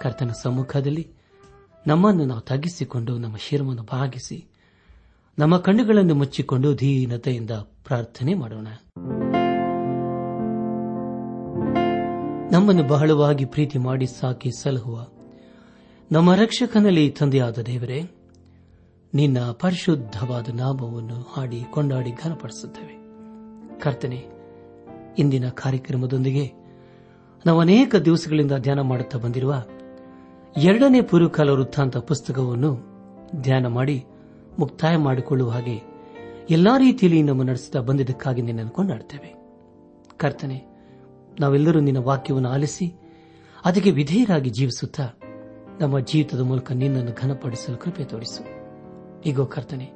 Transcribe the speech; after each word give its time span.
ಕರ್ತನ 0.00 0.30
ಸಮ್ಮುಖದಲ್ಲಿ 0.42 1.08
ನಮ್ಮನ್ನು 1.86 2.24
ನಾವು 2.24 2.40
ತಗ್ಗಿಸಿಕೊಂಡು, 2.40 3.18
ನಮ್ಮ 3.18 3.36
ಶಿರವನ್ನು 3.36 3.82
ಭಾಗಿಸಿ, 3.82 4.46
ನಮ್ಮ 5.38 5.56
ಕಣ್ಣುಗಳನ್ನು 5.58 6.14
ಮುಚ್ಚಿಕೊಂಡು 6.14 6.74
ಧೀನತೆಯಿಂದ 6.74 7.50
ಪ್ರಾರ್ಥನೆ 7.84 8.34
ಮಾಡೋಣ. 8.34 8.68
ನಮ್ಮನ್ನು 12.52 12.84
ಬಹಳವಾಗಿ 12.88 13.44
ಪ್ರೀತಿ 13.44 13.78
ಮಾಡಿ 13.78 14.06
ಸಾಕಿ 14.06 14.50
ಸಲಹುವ 14.62 15.06
ನಮ್ಮ 16.12 16.34
ರಕ್ಷಕನಲ್ಲಿ 16.34 17.10
ತಂದೆಯಾದ 17.10 17.58
ದೇವರೇ, 17.58 18.00
ನಿನ್ನ 19.14 19.38
ಪರಿಶುದ್ಧವಾದ 19.60 20.48
ನಾಮವನ್ನು 20.48 21.18
ಹಾಡಿ 21.32 21.60
ಕೊಂಡಾಡಿ 21.70 22.10
ಘನಪಡಿಸುತ್ತೇವೆ. 22.10 22.94
ಕರ್ತನೆ, 23.80 24.24
ಇಂದಿನ 25.18 25.48
ಕಾರ್ಯಕ್ರಮದೊಂದಿಗೆ 25.48 26.46
ನಾವು 27.46 27.60
ಅನೇಕ 27.60 27.96
ದಿವಸಗಳಿಂದ 27.96 28.52
ಧ್ಯಾನ 28.52 28.80
ಮಾಡುತ್ತಾ 28.80 29.18
ಬಂದಿರುವ 29.18 29.54
ಎರಡನೇ 30.56 31.00
ಪೂರ್ವಕಾಲ 31.00 31.50
ವೃತ್ತಾಂತ 31.50 31.96
ಪುಸ್ತಕವನ್ನು 31.96 32.74
ಧ್ಯಾನ 33.40 33.66
ಮಾಡಿ 33.66 34.04
ಮುಕ್ತಾಯ 34.58 34.96
ಮಾಡಿಕೊಳ್ಳುವ 34.96 35.50
ಹಾಗೆ 35.50 35.80
ಎಲ್ಲಾ 36.50 36.78
ರೀತಿಯಲ್ಲಿ 36.78 37.22
ನಮ್ಮ 37.22 37.42
ನಡೆಸುತ್ತಾ 37.42 37.80
ಬಂದಿದ್ದಕ್ಕಾಗಿ 37.80 38.42
ನಿನ್ನನ್ನು 38.42 38.70
ಕೊಂಡಾಡ್ತೇವೆ 38.70 39.34
ಕರ್ತನೆ, 40.16 40.66
ನಾವೆಲ್ಲರೂ 41.40 41.80
ನಿನ್ನ 41.80 41.98
ವಾಕ್ಯವನ್ನು 41.98 42.48
ಆಲಿಸಿ 42.48 42.94
ಅದಕ್ಕೆ 43.64 43.90
ವಿಧೇಯರಾಗಿ 43.90 44.50
ಜೀವಿಸುತ್ತಾ 44.50 45.06
ನಮ್ಮ 45.80 45.98
ಜೀವಿತದ 45.98 46.40
ಮೂಲಕ 46.40 46.72
ನಿನ್ನನ್ನು 46.72 47.12
ಘನಪಡಿಸಲು 47.20 47.76
ಕೃಪೆ 47.76 48.04
ತೋರಿಸು. 48.04 48.42
ಈಗೋ 49.22 49.46
ಕರ್ತನೆ, 49.46 49.92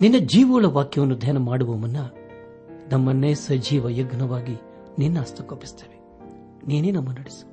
ನಿನ್ನ 0.00 0.18
ಜೀವೋಳ 0.18 0.64
ವಾಕ್ಯವನ್ನು 0.66 1.16
ಧ್ಯಾನ 1.16 1.38
ಮಾಡುವ 1.38 1.72
ಮುನ್ನ 1.76 1.96
ನಮ್ಮನ್ನೇ 2.92 3.34
ಸಜೀವ 3.34 3.88
ಯಜ್ಞವಾಗಿ 3.88 4.56
ನಿನ್ನ 4.98 5.20
ಹಸ್ತಕ್ಕೊಪ್ಪಿಸುತ್ತೇವೆ 5.20 5.98
ನೀನೇ 6.66 6.90
ನಮ್ಮ 6.90 7.12
ನಡೆಸು. 7.12 7.51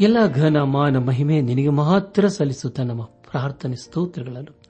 ಎಲ್ಲ 0.00 0.26
ಘನ 0.26 0.62
ಮಾನ 0.62 0.96
ಮಹಿಮೆ 0.96 1.40
ನಿನಗೆ 1.40 1.68
ಮಾತ್ರ 1.68 2.28
ಸಲ್ಲಿಸುತ್ತ 2.28 2.80
ನಮ್ಮ 2.80 3.02
ಪ್ರಾರ್ಥನೆ 3.02 3.76
ಸ್ತೋತ್ರಗಳನ್ನು. 3.76 4.62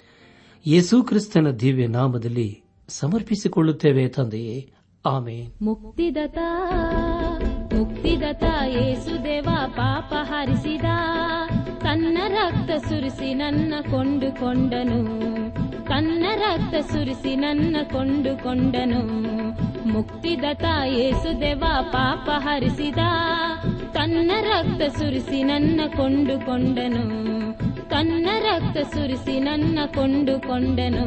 ಯೇಸು 0.67 1.03
ಕ್ರಿಸ್ತನ 1.03 1.51
ದಿವ್ಯ 1.51 1.87
ನಾಮದಲ್ಲಿ 1.87 2.63
ಸಮರ್ಪಿಸಿಕೊಳ್ಳುತ್ತೇವೆ 2.89 4.09
ತಂದೆಯೇ. 4.09 4.73
ಆಮೆ 5.07 5.47
ಮುಕ್ತಿದತ 5.63 6.39
ಮುಕ್ತಿದತ 7.75 8.45
ಯೇಸುದೇವ 8.67 9.49
ಪಾಪ 9.67 10.15
ಹರಿಸಿದ. 10.23 10.85
ತನ್ನ 11.79 12.19
ರಕ್ತ 12.29 12.89
ಸುರಿಸಿ 12.89 13.35
ನನ್ನ 13.35 13.75
ಕೊಂಡುಕೊಂಡನು 13.91 15.05
ತನ್ನ 15.87 16.27
ರಕ್ತ 16.35 16.93
ಸುರಿಸಿ 16.93 17.37
ನನ್ನ 17.37 17.77
ಕೊಂಡುಕೊಂಡನು 17.83 19.03
ಮುಕ್ತಿದತ 19.89 20.65
ಯೇಸುದೇವ 20.85 21.63
ಪಾಪ 21.91 22.31
ಹರಿಸಿದ. 22.39 22.99
ತನ್ನ 23.97 24.33
ರಕ್ತ 24.43 24.83
ಸುರಿಸಿ 24.99 25.43
ನನ್ನ 25.43 25.81
ಕೊಂಡುಕೊಂಡನು 25.97 27.05
ತನ್ನ 27.89 28.29
ರಕ್ತ 28.43 28.79
ಸುರಿಸಿ 28.95 29.41
ನನ್ನ 29.41 29.79
ಕೊಂಡುಕೊಂಡನು 29.95 31.07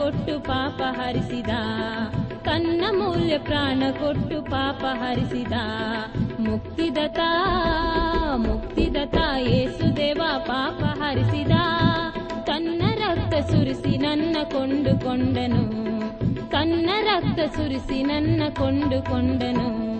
ಕೊಟ್ಟು 0.00 0.40
ಪಾಪ 0.40 0.82
ಹರಿಸಿದ. 0.96 1.50
ತನ್ನ 2.42 2.84
ಮೂಲ್ಯ 2.90 3.38
ಪ್ರಾಣ 3.38 3.82
ಕೊಟ್ಟು 3.90 4.42
ಪಾಪ 4.42 4.84
ಹರಿಸಿದ. 4.84 5.52
ಮುಕ್ತಿದತ 6.38 7.18
ಮುಕ್ತಿದತ 8.36 9.16
ಯೇಸುದೇವ 9.38 10.20
ಪಾಪ 10.38 10.84
ಹರಿಸಿದ. 10.84 11.50
ತನ್ನ 12.44 12.82
ರಕ್ತ 12.94 13.34
ಸುರಿಸಿ 13.34 13.96
ನನ್ನ 13.96 14.36
ಕೊಂಡುಕೊಂಡನು 14.44 15.62
ತನ್ನ 16.50 16.90
ರಕ್ತ 17.02 17.56
ಸುರಿಸಿ 17.56 18.02
ನನ್ನ 18.02 18.42
ಕೊಂಡುಕೊಂಡನು 18.58 19.90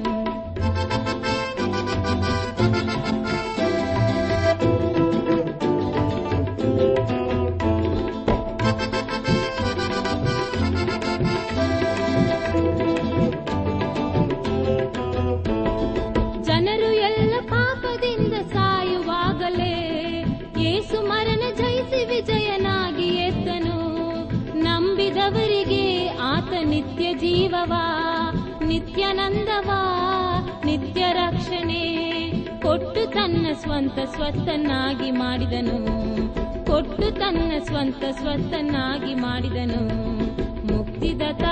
ಸ್ವಂತ 33.54 33.98
ಸ್ವತ್ತನ್ನಾಗಿ 34.14 35.10
ಮಾಡಿದನು. 35.10 35.78
ಕೊಟ್ಟು 36.64 37.18
ತನ್ನ 37.18 37.52
ಸ್ವಂತ 37.66 38.04
ಸ್ವತ್ತನ್ನಾಗಿ 38.10 39.14
ಮಾಡಿದನು. 39.14 39.80
ಮುಕ್ತಿದತ 40.72 41.44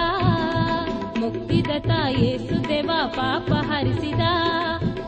ಮುಕ್ತಿದತ 1.19 1.91
ಏಸುದೇವ 2.19 2.91
ಪಾಪ 3.17 3.53
ಹರಿಸಿದ. 3.53 4.21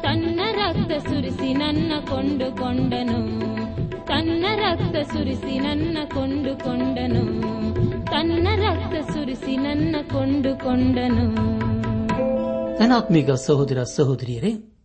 ತನ್ನ 0.02 0.40
ರಕ್ತ 0.52 1.08
ಸುರಿಸಿ 1.08 1.54
ನನ್ನ 1.54 1.92
ಕೊಂಡುಕೊಂಡನು 2.08 3.20
ತನ್ನ 4.06 4.46
ರಕ್ತ 4.56 4.96
ಸುರಿಸಿ 5.12 5.58
ನನ್ನ 5.58 5.98
ಕೊಂಡುಕೊಂಡನು 6.14 7.22
ತನ್ನ 8.04 8.48
ರಕ್ತ 8.56 9.12
ಸುರಿಸಿ 9.12 9.56
ನನ್ನ 9.56 9.96
ಕೊಂಡುಕೊಂಡನು 10.12 11.26
ಅನಾತ್ಮೀಗ 12.78 13.30
ಸಹೋದರ 13.30 13.82
ಸಹೋದರಿಯರೇ 13.82 14.79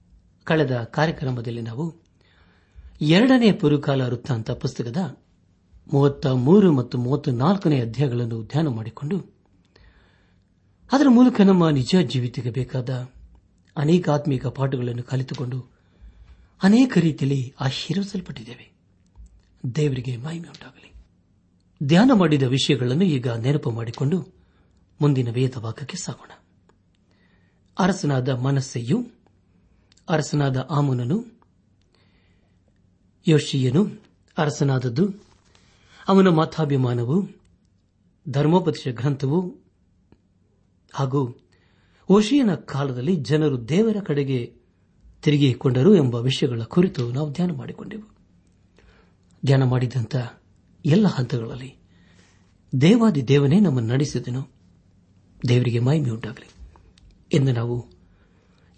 ಕಳೆದ 0.46 0.84
ಕಾರ್ಯಕ್ರಮದಲ್ಲಿ 0.84 1.62
ನಾವು 1.62 1.96
ಎರಡನೇ 3.02 3.52
ಪುರುಕಾಲ 3.52 4.02
ವೃತ್ತಾಂತ 4.02 4.52
ಪುಸ್ತಕದ 4.52 5.18
ಮೂವತ್ತ 5.94 6.28
ಮೂರು 6.28 6.74
ಮತ್ತು 6.74 6.98
ಮೂವತ್ತ 6.98 7.30
ನಾಲ್ಕನೇ 7.30 7.82
ಅಧ್ಯಾಯಗಳನ್ನು 7.82 8.44
ಧ್ಯಾನ 8.44 8.68
ಮಾಡಿಕೊಂಡು 8.68 9.36
ಅದರ 10.92 11.06
ಮೂಲಕ 11.10 11.42
ನಮ್ಮ 11.42 11.70
ನಿಜ 11.70 11.96
ಜೀವಿತಕ್ಕೆ 12.04 12.52
ಬೇಕಾದ 12.52 13.10
ಅನೇಕ 13.78 14.10
ಆತ್ಮೀಕ 14.10 14.48
ಪಾಠಗಳನ್ನು 14.48 15.04
ಕಲಿತುಕೊಂಡು 15.04 15.66
ಅನೇಕ 16.64 16.98
ರೀತಿಯಲ್ಲಿ 16.98 17.54
ಆಶೀರ್ವಿಸಲ್ಪಟ್ಟಿದ್ದೇವೆ. 17.60 18.74
ದೇವರಿಗೆ 19.76 20.18
ಮಹಿಮೆ 20.18 20.48
ಉಂಟಾಗಲಿ. 20.48 20.94
ಧ್ಯಾನ 21.88 22.12
ಮಾಡಿದ 22.14 22.44
ವಿಷಯಗಳನ್ನು 22.44 23.06
ಈಗ 23.06 23.28
ನೆನಪು 23.28 23.72
ಮಾಡಿಕೊಂಡು 23.72 24.34
ಮುಂದಿನ 25.02 25.30
ವೇದ 25.32 25.58
ಭಾಗಕ್ಕೆ 25.58 25.98
ಸಾಗೋಣ. 25.98 26.32
ಅರಸನಾದ 27.80 28.30
ಮನಸ್ಸೆಯು 28.30 29.15
ಅರಸನಾದ 30.10 30.68
ಆಮೋನನು 30.72 31.26
ಯೋಶಿಯನು 33.28 33.88
ಅರಸನಾದದ್ದು, 34.38 35.10
ಅವನ 36.08 36.28
ಮಾತಾಭಿಮಾನವು, 36.28 37.28
ಧರ್ಮೋಪದೇಶ 38.30 38.96
ಗ್ರಂಥವು 38.96 39.56
ಹಾಗೂ 40.94 41.38
ಓಶಿಯನ 42.10 42.56
ಕಾಲದಲ್ಲಿ 42.56 43.16
ಜನರು 43.16 43.70
ದೇವರ 43.70 43.98
ಕಡೆಗೆ 44.04 44.56
ತಿರುಗಿಕೊಂಡರು 45.24 45.96
ಎಂಬ 45.96 46.16
ವಿಷಯಗಳ 46.16 46.62
ಕುರಿತು 46.62 47.12
ನಾವು 47.12 47.32
ಧ್ಯಾನ 47.32 47.52
ಮಾಡಿಕೊಂಡೆವು. 47.52 48.16
ಧ್ಯಾನ 49.46 49.64
ಮಾಡಿದಂಥ 49.64 50.16
ಎಲ್ಲ 50.86 51.08
ಹಂತಗಳಲ್ಲಿ 51.08 51.78
ದೇವಾದಿ 52.82 53.28
ದೇವನೇ 53.28 53.60
ನಮ್ಮನ್ನು 53.60 53.94
ನಡೆಸಿದನು. 53.94 54.50
ದೇವರಿಗೆ 55.48 55.80
ಮಹಿಮೆ 55.80 56.10
ಉಂಟಾಗಲಿ 56.10 56.50
ಎಂದು 57.34 57.52
ನಾವು 57.52 57.95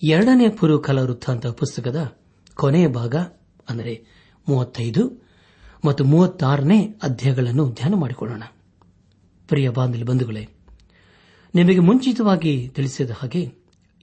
ಎರಡನೇ 0.03 0.49
ಪುರುಕಲ 0.49 0.99
ವೃತ್ತಾಂತ 0.99 1.47
ಪುಸ್ತಕದ 1.47 2.17
ಕೊನೆಯ 2.55 2.87
ಭಾಗ, 2.87 3.15
ಅಂದರೆ 3.69 4.05
ಮೂವತ್ತೈದು 4.49 5.27
ಮತ್ತು 5.85 6.03
ಮೂವತ್ತಾರನೇ 6.03 6.95
ಅಧ್ಯಾಯಗಳನ್ನು 7.03 7.71
ಧ್ಯಾನ 7.71 7.93
ಮಾಡಿಕೊಳ್ಳೋಣ. 7.95 8.43
ಪ್ರಿಯ 9.47 9.69
ಬಾಂಧಲಿ 9.69 10.03
ಬಂಧುಗಳೇ, 10.03 10.47
ನಿಮಗೆ 11.55 11.79
ಮುಂಚಿತವಾಗಿ 11.79 12.67
ತಿಳಿಸಿದ 12.67 13.09
ಹಾಗೆ 13.09 13.51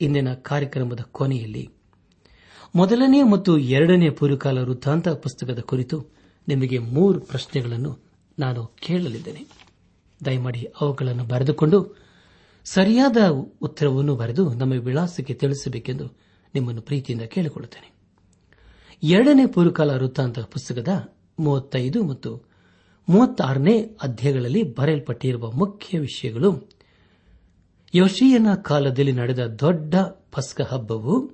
ಇಂದಿನ 0.00 0.34
ಕಾರ್ಯಕ್ರಮದ 0.34 1.00
ಕೊನೆಯಲ್ಲಿ 1.00 1.70
ಮೊದಲನೇ 2.76 3.22
ಮತ್ತು 3.22 3.58
ಎರಡನೇ 3.58 4.10
ಪೂರ್ವಕಾಲ 4.10 4.58
ವೃತ್ತಾಂತ 4.58 5.08
ಪುಸ್ತಕದ 5.08 5.58
ಕುರಿತು 5.58 6.06
ನಿಮಗೆ 6.48 6.78
ಮೂರು 6.78 7.20
ಪ್ರಶ್ನೆಗಳನ್ನು 7.20 7.98
ನಾನು 8.38 8.66
ಕೇಳಲಿದ್ದೇನೆ. 8.66 9.46
ದಯಮಾಡಿ 10.24 10.68
ಅವುಗಳನ್ನು 10.80 11.24
ಬರೆದುಕೊಂಡು 11.24 12.03
ಸರಿಯಾದ 12.64 13.16
ಉತ್ತರವನ್ನು 13.62 14.16
ಬರೆದು 14.16 14.54
ನಮ್ಮ 14.54 14.72
ವಿಳಾಸಕ್ಕೆ 14.72 15.34
ತಿಳಿಸಬೇಕೆಂದು 15.34 16.06
ನಿಮ್ಮನ್ನು 16.54 16.82
ಪ್ರೀತಿಯಿಂದ 16.82 17.22
ಕೇಳಿಕೊಳ್ಳುತ್ತೇನೆ. 17.22 17.94
ಎರಡನೇ 19.02 19.46
ಪೂರ್ವಕಾಲ 19.46 19.90
ವೃತ್ತಾಂತ 19.90 20.38
ಪುಸ್ತಕದ 20.38 20.88
ಮೂವತ್ತೈದು 21.38 22.04
ಮತ್ತು 22.04 22.36
ಮೂವತ್ತಾರನೇ 23.08 23.82
ಅಧ್ಯಾಯಗಳಲ್ಲಿ 24.02 24.62
ಬರೆಯಲ್ಪಟ್ಟಿರುವ 24.62 25.52
ಮುಖ್ಯ 25.52 25.98
ವಿಷಯಗಳು. 25.98 26.70
ಯೋಶಿಯನ 27.94 28.54
ಕಾಲದಲ್ಲಿ 28.54 29.12
ನಡೆದ 29.12 29.38
ದೊಡ್ಡ 29.38 29.94
ಪಸ್ಕ 30.32 30.60
ಹಬ್ಬವು, 30.60 31.30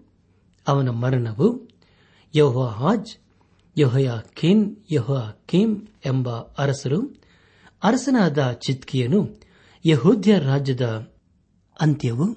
ಅವನ 0.68 0.90
ಮರಣವು, 0.90 1.68
ಯಹೋಹಾಜ್ 2.34 3.16
ಯೋಹಯಾ 3.78 4.22
ಕಿನ್ 4.34 4.76
ಕಿಮ್ 5.46 5.86
ಎಂಬ 6.06 6.28
ಅರಸರು, 6.38 7.16
ಅರಸನಾದ 7.82 8.52
ಚಿತ್ಕಿಯನು 8.52 9.28
ಯಹೂದ್ಯ 9.84 10.38
ರಾಜ್ಯದ 10.38 11.09
ಅಂತ್ಯವು 11.80 12.36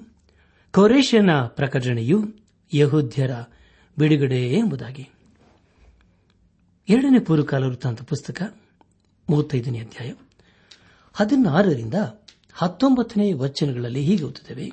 ಕೊರೇಶನ 0.72 1.30
ಪ್ರಕಟಣೆಯು 1.46 2.24
ಯಹೂದ್ಯರ 2.74 3.30
ಬಿಡುಗಡೆ 3.98 4.52
ಎಂಬುದಾಗಿ. 4.52 5.08
ಎರಡನೇ 6.88 7.18
ಪೂರ್ವಕಾಲ 7.18 7.64
ವೃತ್ತಾಂತ 7.64 8.02
ಪುಸ್ತಕ, 8.02 8.56
ಮೂವತ್ತೈದನೇ 9.30 9.78
ಅಧ್ಯಾಯ, 9.78 10.12
ಹದಿನಾರರಿಂದ 11.12 11.94
ಹತ್ತೊಂಬತ್ತನೇ 12.54 13.32
ವಚನಗಳಲ್ಲಿ 13.32 14.02
ಹೀಗೆ 14.02 14.24
ಓದುತ್ತವೆ. 14.24 14.72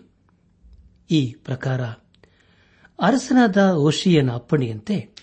ಈ 1.11 1.33
ಪ್ರಕಾರ 1.33 1.83
ಅರಸನಾದ 3.01 3.73
ಓಶಿಯನ 3.73 4.31
ಅಪ್ಪಣೆಯಂತೆ 4.31 5.15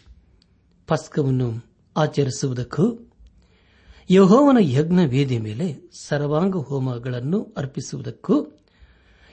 ಪಸ್ಕವನ್ನು 0.87 1.65
ಆಚರಿಸುವುದಕ್ಕೂ 1.97 3.13
ಯಹೋವನ 4.11 4.57
ಯಜ್ಞ 4.61 5.07
ವೇದಿ 5.07 5.39
ಮೇಲೆ 5.39 5.91
ಸರ್ವಾಂಗ 5.93 6.57
ಹೋಮಗಳನ್ನು 6.57 7.55
ಅರ್ಪಿಸುವುದಕ್ಕೂ 7.57 8.58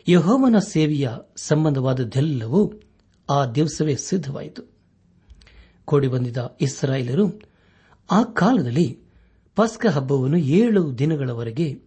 ಯಹೋವನ 0.08 0.60
ಸೇವೆಯ 0.60 1.10
ಸಂಬಂಧವಾದದ್ದೆಲ್ಲವೂ 1.36 2.74
ಆ 3.30 3.46
ದಿವಸವೇ 3.46 3.96
ಸಿದ್ಧವಾಯಿತು. 3.96 4.64
ಕೋಡಿ 5.86 6.08
ಬಂದಿದ್ದ 6.08 6.58
ಇಸ್ರಾಯೇಲರು 6.62 7.42
ಆ 8.12 8.24
ಕಾಲದಲ್ಲಿ 8.24 9.00
ಪಸ್ಕ 9.56 9.86
ಹಬ್ಬವನ್ನು 9.86 10.38
ಏಳು 10.38 10.98
ದಿನಗಳವರೆಗೆ 10.98 11.82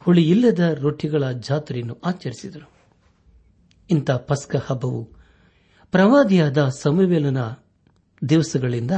ಹುಳಿಯಿಲ್ಲದ 0.00 0.58
ರೊಟ್ಟಿಗಳ 0.58 1.30
ಜಾತ್ರೆಯನ್ನು 1.30 1.98
ಆಚರಿಸಿದರು. 2.04 2.70
ಇಂಥ 3.90 4.10
ಪಸ್ಕ 4.10 4.56
ಹಬ್ಬವು 4.56 5.04
ಪ್ರವಾದಿಯಾದ 5.92 6.68
ಸಮವೇಲನ 6.68 7.38
ದಿವಸಗಳಿಂದ 8.28 8.90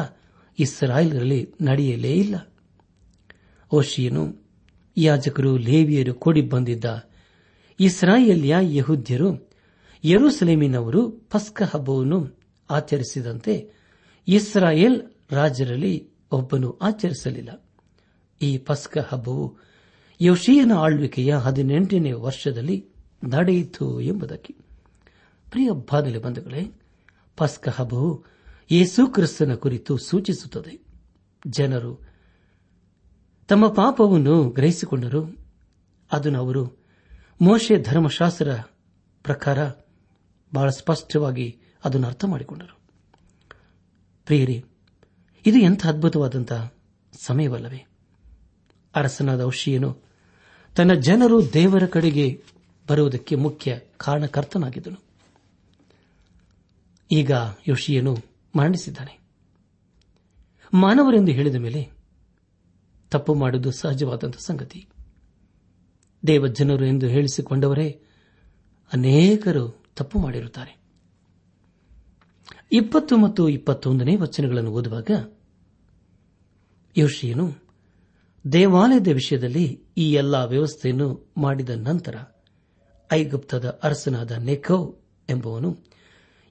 ಇಸ್ರಾಯೇಲರಲ್ಲಿ 0.59 1.55
ನಡೆಯಲೇ 1.61 2.12
ಇಲ್ಲ. 2.12 2.55
ಓಶಿಯನು 3.71 4.37
ಯಾಜಕರು 4.97 5.57
ಲೇವಿಯರು 5.57 6.15
ಕೂಡಿ 6.15 6.43
ಬಂದಿದ್ದ 6.43 7.10
ಇಸ್ರಾಯೇಲ್ಯ 7.81 8.56
ಯಹುದ್ಯರು 8.61 9.50
ಯರುಸಲೇಮಿನವರು 10.05 11.11
ಪಸ್ಕ 11.11 11.62
ಹಬ್ಬವನ್ನು 11.62 12.38
ಆಚರಿಸಿದಂತೆ 12.71 13.71
ಇಸ್ರಾಯೇಲ್ 14.29 15.03
ರಾಜರಲ್ಲಿ 15.32 16.11
ಒಬ್ಬನು 16.32 16.79
ಆಚರಿಸಲಿಲ್ಲ. 16.82 17.65
ಈ 18.43 18.59
ಪಸ್ಕ 18.59 18.99
ಹಬ್ಬವು 18.99 19.56
ಯೋಶಿಯನ 20.21 20.73
ಆಳ್ವಿಕೆಯ 20.73 21.35
ಹದಿನೆಂಟನೇ 21.35 22.12
ವರ್ಷದಲ್ಲಿ 22.12 22.88
ನಡೆಯಿತು 23.29 24.00
ಎಂಬುದಕ್ಕೆ. 24.00 24.55
ಪ್ರಿಯ 25.50 25.71
ಬಾದಲೆ 25.71 26.19
ಬಂಧುಗಳೇ, 26.19 26.73
ಪಸ್ಕ 27.37 27.69
ಹಬ್ಬವು 27.69 28.25
ಯೇಸು 28.71 29.06
ಕ್ರಿಸ್ತನ 29.06 29.55
ಕುರಿತು 29.55 29.99
ಸೂಚಿಸುತ್ತದೆ. 29.99 30.81
ಜನರು 31.47 32.00
ತಮ್ಮ 33.49 33.69
ಪಾಪವನ್ನು 33.69 34.44
ಗ್ರಹಿಸಿಕೊಂಡರು. 34.44 35.37
ಅದನ್ನು 36.12 36.38
ಅವರು 36.38 36.80
ಮೋಶೆ 37.41 37.83
ಧರ್ಮಶಾಸ್ತ್ರ 37.83 38.55
ಪ್ರಕಾರ 39.23 39.59
ಬಹಳ 40.55 40.71
ಸ್ಪಷ್ಟವಾಗಿ 40.71 41.61
ಅದನ್ನು 41.85 42.07
ಅರ್ಥ 42.07 42.25
ಮಾಡಿಕೊಂಡರು. 42.25 42.81
ಪ್ರಿಯರಿ, 44.27 44.65
ಇದು 45.47 45.59
ಎಂಥ 45.59 45.87
ಅದ್ಭುತವಾದಂತಹ 45.87 46.75
ಸಮಯವಲ್ಲವೇ? 47.13 47.87
ಅರಸನಾದ 48.95 49.41
ಔಷಿಯನು 49.41 49.99
ತನ್ನ 50.77 50.93
ಜನರು 50.95 51.53
ದೇವರ 51.53 51.87
ಕಡೆಗೆ 51.87 52.43
ಬರುವುದಕ್ಕೆ 52.89 53.35
ಮುಖ್ಯ 53.35 53.81
ಕಾರಣಕರ್ತನಾಗಿದ್ದನು. 53.97 55.03
ಈಗ 57.13 57.31
ಯೋಶಿಯನು 57.69 58.17
ಮರಣಿಸಿದ್ದಾನೆ. 58.57 59.19
ಮಾನವರೆಂದು 60.75 61.33
ಹೇಳಿದ 61.33 61.55
ಮೇಲೆ 61.55 61.91
ತಪ್ಪು 63.11 63.35
ಮಾಡುವುದು 63.35 63.73
ಸಹಜವಾದಂತಹ 63.73 64.39
ಸಂಗತಿ. 64.39 64.90
ದೇವಜನರು 66.27 66.85
ಎಂದು 66.85 67.07
ಹೇಳಿಸಿಕೊಂಡವರೇ 67.07 68.01
ಅನೇಕರು 68.93 69.85
ತಪ್ಪು 69.97 70.19
ಮಾಡಿರುತ್ತಾರೆ. 70.19 70.81
ಇಪ್ಪತ್ತು 72.73 73.17
ಮತ್ತು 73.17 73.49
ಇಪ್ಪತ್ತೊಂದನೇ 73.49 74.17
ವಚನಗಳನ್ನು 74.17 74.71
ಓದುವಾಗ 74.71 75.11
ಯೋಶಿಯನು 76.97 77.55
ದೇವಾಲಯದ 78.53 79.09
ವಿಷಯದಲ್ಲಿ 79.09 79.81
ಈ 79.97 80.13
ಎಲ್ಲಾ 80.13 80.45
ವ್ಯವಸ್ಥೆಯನ್ನು 80.45 81.33
ಮಾಡಿದ 81.37 81.71
ನಂತರ 81.71 82.17
ಐಗುಪ್ತದ 83.13 83.81
ಅರಸನಾದ 83.83 84.31
ನೆಕೋ 84.31 84.99
ಎಂಬುವನು 85.31 85.79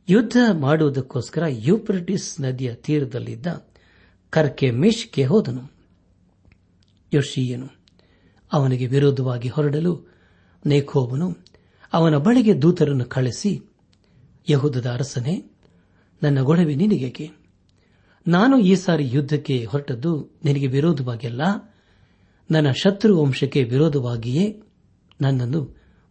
ಯುದ್ಧ 0.10 0.38
ಮಾಡುವುದಕ್ಕೋಸ್ಕರ 0.52 1.44
ಯುಪ್ರಿಟಿಸ್ 1.50 2.42
ನದಿಯ 2.42 2.74
ತೀರದಲ್ಲಿದ್ದ 2.74 3.48
ಕರ್ಕೆ 4.30 4.72
ಮೇಶ್ಗೆ 4.72 5.26
ಹೋದನು. 5.26 5.72
ಯೋಶಿಯನು 7.14 7.79
ಅವನಿಗೆ 8.54 8.88
ವಿರೋಧವಾಗಿ 8.88 9.50
ಹೊರಡಲು 9.50 10.08
ನೇಖೋವನು 10.66 11.38
ಅವನ 11.94 12.18
ಬಳಿಗೆ 12.18 12.62
ದೂತರನ್ನು 12.62 13.06
ಕಳಿಸಿ, 13.06 13.62
ಯಹೂದದ 14.50 14.86
ಅರಸನೇ, 14.86 15.52
ನನ್ನ 16.24 16.42
ಗೊಡವೆ 16.42 16.76
ನಿನಗೇಕೆ? 16.76 17.30
ನಾನು 18.28 18.60
ಈ 18.60 18.76
ಸಾರಿ 18.76 19.10
ಯುದ್ದಕ್ಕೆ 19.10 19.66
ಹೊರಟದ್ದು 19.66 20.40
ನಿನಗೆ 20.46 20.68
ವಿರೋಧವಾಗಿಲ್ಲ. 20.68 21.42
ನನ್ನ 22.52 22.72
ಶತ್ರು 22.72 23.22
ವಂಶಕ್ಕೆ 23.22 23.64
ವಿರೋಧವಾಗಿಯೇ 23.64 24.64
ನನ್ನನ್ನು 25.22 25.64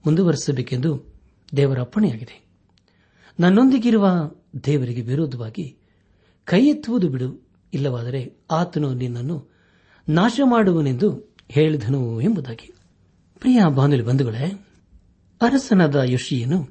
ಮುಂದುವರೆಸಬೇಕೆಂದು 0.06 1.14
ದೇವರ 1.56 1.80
ಅಪ್ಪಣೆಯಾಗಿದೆ. 1.80 2.46
ನನ್ನೊಂದಿಗಿರುವ 3.40 4.30
ದೇವರಿಗೆ 4.66 5.00
ವಿರೋಧವಾಗಿ 5.00 5.76
ಕೈ 6.44 6.66
ಎತ್ತುವುದು 6.66 7.08
ಬಿಡು, 7.08 7.48
ಇಲ್ಲವಾದರೆ 7.74 8.36
ಆತನು 8.50 8.94
ನಿನ್ನನ್ನು 8.94 9.50
ನಾಶ 10.08 10.40
ಮಾಡುವನೆಂದು 10.44 11.36
ಹೇಳಿದನು 11.48 12.20
ಎಂಬುದಾಗಿ. 12.20 12.74
ಪ್ರಿಯ 13.40 13.60
ಬಾನುಲಿ 13.74 14.02
ಬಂಧುಗಳೇ, 14.02 14.66
ಅರಸನಾದ 15.40 15.96
ಯೋಶಿಯನು 15.96 16.68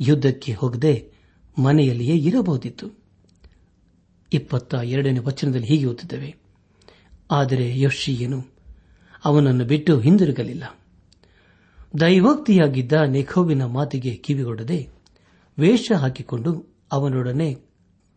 ಯುದ್ದಕ್ಕೆ 0.00 0.52
ಹೋಗದೆ 0.52 1.10
ಮನೆಯಲ್ಲಿಯೇ 1.58 2.16
ಇರಬಹುದಿತ್ತು. 2.16 2.86
ಇಪ್ಪತ್ತ 4.32 4.74
ಎರಡನೇ 4.74 5.18
ವಚನದಲ್ಲಿ 5.18 5.66
ಹೀಗೆ 5.66 5.86
ಓದುತ್ತೇವೆ, 5.86 6.36
ಆದರೆ 7.30 7.80
ಯೋಶಿಯನು 7.80 8.44
ಅವನನ್ನು 9.24 9.64
ಬಿಟ್ಟು 9.64 10.00
ಹಿಂದಿರುಗಲಿಲ್ಲ. 10.00 10.64
ದೈವೋಕ್ತಿಯಾಗಿದ್ದ 12.00 12.92
ನೆಖೋವಿನ 12.92 13.64
ಮಾತಿಗೆ 13.64 14.14
ಕಿವಿಗೊಡದೆ 14.14 14.88
ವೇಷ 15.58 15.92
ಹಾಕಿಕೊಂಡು 15.92 16.66
ಅವನೊಡನೆ 16.92 17.54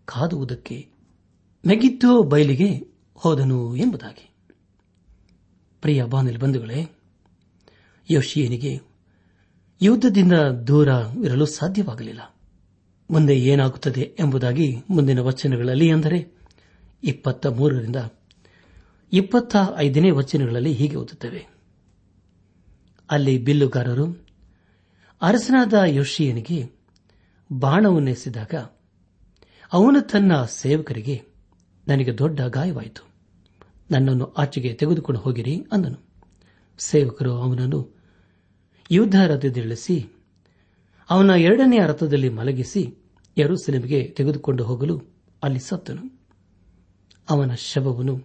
ಕಾದುವುದಕ್ಕೆ 0.05 0.87
ಮೆಗಿತ್ತೋ 1.67 2.23
ಬಯಲಿಗೆ 2.23 2.87
ಹೋದನು 3.13 3.75
ಎಂಬುದಾಗಿ. 3.75 4.28
ಪ್ರಿಯ 5.81 6.03
ಬಾನಿಲ್ 6.03 6.37
ಬಂಧುಗಳೇ 6.37 6.87
ಯೋಶಿಯನಿಗೆ 8.11 8.79
ಯುದ್ಧದಿಂದ 9.81 10.33
ದೂರ 10.67 10.89
ಇರಲು 11.25 11.45
ಸಾಧ್ಯವಾಗಲಿಲ್ಲ. 11.45 12.35
ಮುಂದೆ 13.11 13.39
ಏನಾಗುತ್ತದೆ 13.39 14.15
ಎಂಬುದಾಗಿ 14.19 14.77
ಮುಂದಿನ 14.89 15.19
ವಚನಗಳಲ್ಲಿ 15.19 15.91
ಅಂದರೆ 15.91 16.37
ಇಪ್ಪತ್ತ 17.03 17.47
ಮೂರರಿಂದ 17.47 17.95
ಇಪ್ಪತ್ತ 19.13 19.55
ಐದನೇ 19.77 20.11
ವಚನಗಳಲ್ಲಿ 20.11 20.73
ಹೀಗೆ 20.73 20.95
ಓದುತ್ತವೆ. 20.95 21.47
ಅಲ್ಲಿ 23.11 23.37
ಬಿಲ್ಲುಗಾರರು 23.37 24.27
ಅರಸನಾದ 25.21 25.73
ಯೋಶಿಯನಿಗೆ 25.73 26.69
ಬಾಣವನ್ನೆಸಿದಾಗ 27.51 28.53
ಅವನು 29.73 30.01
ತನ್ನ 30.01 30.45
ಸೇವಕರಿಗೆ, 30.45 31.23
ನನಗೆ 31.87 32.17
ದೊಡ್ಡ 32.17 32.41
ಗಾಯವಾಯಿತು 32.41 33.08
ನನ್ನನ್ನು 33.91 34.25
ಆಚೆಗೆ 34.25 34.73
ತೆಗೆದುಕೊಂಡು 34.73 35.21
ಹೋಗಿರಿ 35.21 35.65
ಅಂದನು. 35.71 36.09
ಸೇವಕರು 36.79 37.31
ಅವನನ್ನು 37.31 37.99
ಯುದ್ಧ 38.91 39.15
ರಥದಿಳಿಸಿ 39.27 40.07
ಅವನ 41.09 41.29
ಎರಡನೆಯ 41.29 41.79
ರಥದಲ್ಲಿ 41.87 42.29
ಮಲಗಿಸಿ 42.29 42.95
ಯರೂಸಲೇಮಿಗೆ 43.37 44.03
ತೆಗೆದುಕೊಂಡು 44.03 44.63
ಹೋಗಲು 44.63 45.01
ಅಲ್ಲಿ 45.43 45.59
ಸತ್ತನು. 45.59 46.19
ಅವನ 47.29 47.53
ಶವವನ್ನು 47.53 48.23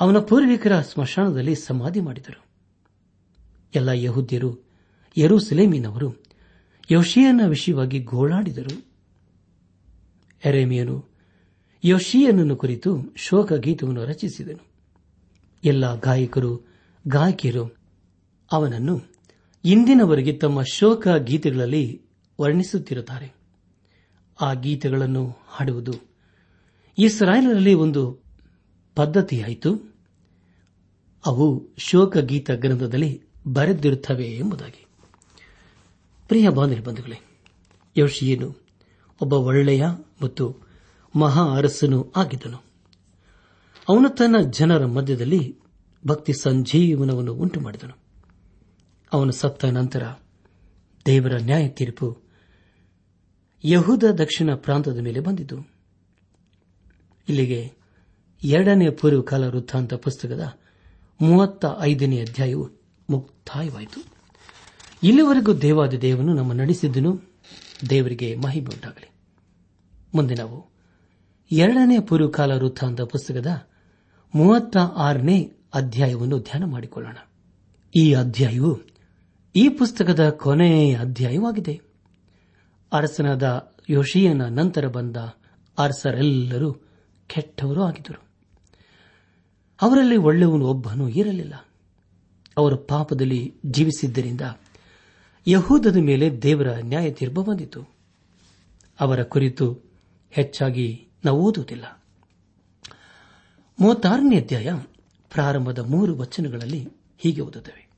ಅವನ 0.00 0.18
ಪೂರ್ವಿಕರ 0.18 0.80
ಸ್ಮಶಾನದಲ್ಲಿ 0.80 1.54
ಸಮಾಧಿ 1.54 2.00
ಮಾಡಿದರು. 2.00 2.44
ಎಲ್ಲ 3.74 3.88
ಯಹೂದ್ಯರು 3.88 4.58
ಯರೂಸಲೇಮಿನವರು 5.16 6.14
ಯೋಶಿಯನ 6.90 7.40
ವಿಷಯವಾಗಿ 7.48 7.98
ಗೋಳಾಡಿದರು. 7.98 8.92
ಎರೆಮಿಯನು 10.44 11.11
ಯೋಶಿಯನನ್ನು 11.84 12.56
ಕುರಿತು 12.56 13.12
ಶೋಕ 13.16 13.52
ಗೀತವನ್ನು 13.52 14.04
ರಚಿಸಿದನು. 14.04 14.66
ಎಲ್ಲ 15.64 16.00
ಗಾಯಕರು, 16.00 16.60
ಗಾಯಕಿಯರು 17.08 17.76
ಅವನನ್ನು 18.52 19.00
ಇಂದಿನವರೆಗೆ 19.64 20.32
ತಮ್ಮ 20.32 20.62
ಶೋಕ 20.62 21.08
ಗೀತೆಗಳಲ್ಲಿ 21.08 22.02
ವರ್ಣಿಸುತ್ತಿರುತ್ತಾರೆ. 22.40 23.34
ಆ 24.40 24.52
ಗೀತೆಗಳನ್ನು 24.52 25.36
ಹಾಡುವುದು 25.46 25.92
ಇಸ್ರಾಯೇಲರಲ್ಲಿ 26.98 27.74
ಒಂದು 27.74 28.18
ಪದ್ಧತಿಯಾಯಿತು. 28.96 29.96
ಅವು 31.26 31.68
ಶೋಕ 31.78 32.16
ಗೀತ 32.16 32.50
ಗ್ರಂಥದಲ್ಲಿ 32.50 33.22
ಬರೆದಿರುತ್ತವೆ 33.46 34.24
ಎಂಬುದಾಗಿ. 34.24 34.86
ಪ್ರಿಯ 36.28 36.48
ಬಾಂಧವ್ಯ 36.48 36.80
ಬಂಧುಗಳೇ 36.80 37.20
ಯೋಶಿಯನು 37.96 38.56
ಒಬ್ಬ 39.22 39.32
ಒಳ್ಳೆಯ 39.32 39.86
ಮತ್ತು 40.22 40.61
ಮಹಾ 41.16 41.56
ಅರಸನು 41.56 42.12
ಆಗಿದ್ದನು. 42.16 42.58
ಅವನು 43.88 44.08
ತನ್ನ 44.08 44.36
ಜನರ 44.50 44.86
ಮಧ್ಯದಲ್ಲಿ 44.86 45.58
ಭಕ್ತಿ 46.06 46.32
ಸಂಜೀವನವನ್ನು 46.32 47.34
ಉಂಟು 47.34 47.60
ಮಾಡಿದನು 47.60 47.98
ಅವನು 49.12 49.32
ಸತ್ತ 49.32 49.64
ನಂತರ 49.64 50.02
ದೇವರ 51.06 51.32
ನ್ಯಾಯ 51.40 51.68
ತೀರ್ಪು 51.68 52.22
ಯಹೂದ 53.64 54.02
ದಕ್ಷಿಣ 54.04 54.54
ಪ್ರಾಂತದ 54.54 54.98
ಮೇಲೆ 54.98 55.20
ಬಂದಿತು. 55.20 55.56
ಇಲ್ಲಿಗೆ 57.28 57.72
ಎರಡನೇ 58.44 58.90
ಪೂರ್ವಕಾಲ 58.90 59.44
ವೃತ್ತಾಂತ 59.44 59.94
ಪುಸ್ತಕದ 59.94 60.58
ಮೂವತ್ತ 61.20 61.64
ಐದನೇ 61.80 62.20
ಅಧ್ಯಾಯವು 62.20 62.70
ಮುಕ್ತಾಯವಾಯಿತು. 63.10 64.04
ಇಲ್ಲಿವರೆಗೂ 65.02 65.54
ದೇವಾದಿ 65.54 66.02
ದೇವನು 66.02 66.34
ನಮ್ಮ 66.34 66.52
ನಡೆಸಿದ್ದನು. 66.52 67.20
ದೇವರಿಗೆ 67.90 68.36
ಮಹಿಮೆ 68.36 68.66
ಉಂಟಾಗಲಿ. 68.66 69.10
ಮುಂದೆ 70.14 70.34
ನಾವು 70.34 70.72
ಎರಡನೇ 71.52 72.00
ಪೂರ್ವಕಾಲ 72.00 72.52
ವೃತ್ತಾಂತ 72.52 73.00
ಪುಸ್ತಕದ 73.00 73.68
ಮೂವತ್ತ 74.34 74.76
ಆರನೇ 74.76 75.52
ಅಧ್ಯಾಯವನ್ನು 75.74 76.38
ಧ್ಯಾನ 76.38 76.64
ಮಾಡಿಕೊಳ್ಳೋಣ. 76.64 77.16
ಈ 77.96 78.14
ಅಧ್ಯಾಯವು 78.14 78.80
ಈ 79.56 79.68
ಪುಸ್ತಕದ 79.68 80.28
ಕೊನೆಯ 80.30 80.96
ಅಧ್ಯಾಯವಾಗಿದೆ. 80.96 81.80
ಅರಸನಾದ 82.92 83.72
ಯೋಶಿಯನ 83.90 84.42
ನಂತರ 84.44 84.88
ಬಂದ 84.88 85.16
ಅರಸರೆಲ್ಲರೂ 85.78 86.72
ಕೆಟ್ಟವರು 87.26 87.82
ಆಗಿದ್ದರು. 87.82 88.22
ಅವರಲ್ಲಿ 89.82 90.16
ಒಳ್ಳೆಯವನು 90.16 90.66
ಒಬ್ಬನೂ 90.66 91.08
ಇರಲಿಲ್ಲ. 91.08 91.54
ಅವರು 92.56 92.76
ಪಾಪದಲ್ಲಿ 92.76 93.54
ಜೀವಿಸಿದ್ದರಿಂದ 93.66 94.40
ಯಹೂದದ 95.46 95.96
ಮೇಲೆ 95.96 96.42
ದೇವರ 96.42 96.68
ನ್ಯಾಯ 96.68 97.10
ತೀರ್ಪು 97.10 97.42
ಬಂದಿತು. 97.42 97.82
ಅವರ 99.00 99.22
ಕುರಿತು 99.22 99.80
ಹೆಚ್ಚಾಗಿ 100.30 101.08
ನಾವು 101.24 101.40
ಓದುವುದಿಲ್ಲ. 101.40 102.02
ಮೂವತ್ತಾರನೇ 103.80 104.40
ಅಧ್ಯಾಯ, 104.40 104.70
ಪ್ರಾರಂಭದ 105.30 105.78
ಮೂರು 105.78 106.18
ವಚನಗಳಲ್ಲಿ 106.18 106.88
ಹೀಗೆ 107.18 107.40
ಓದುತ್ತವೆ. 107.40 107.90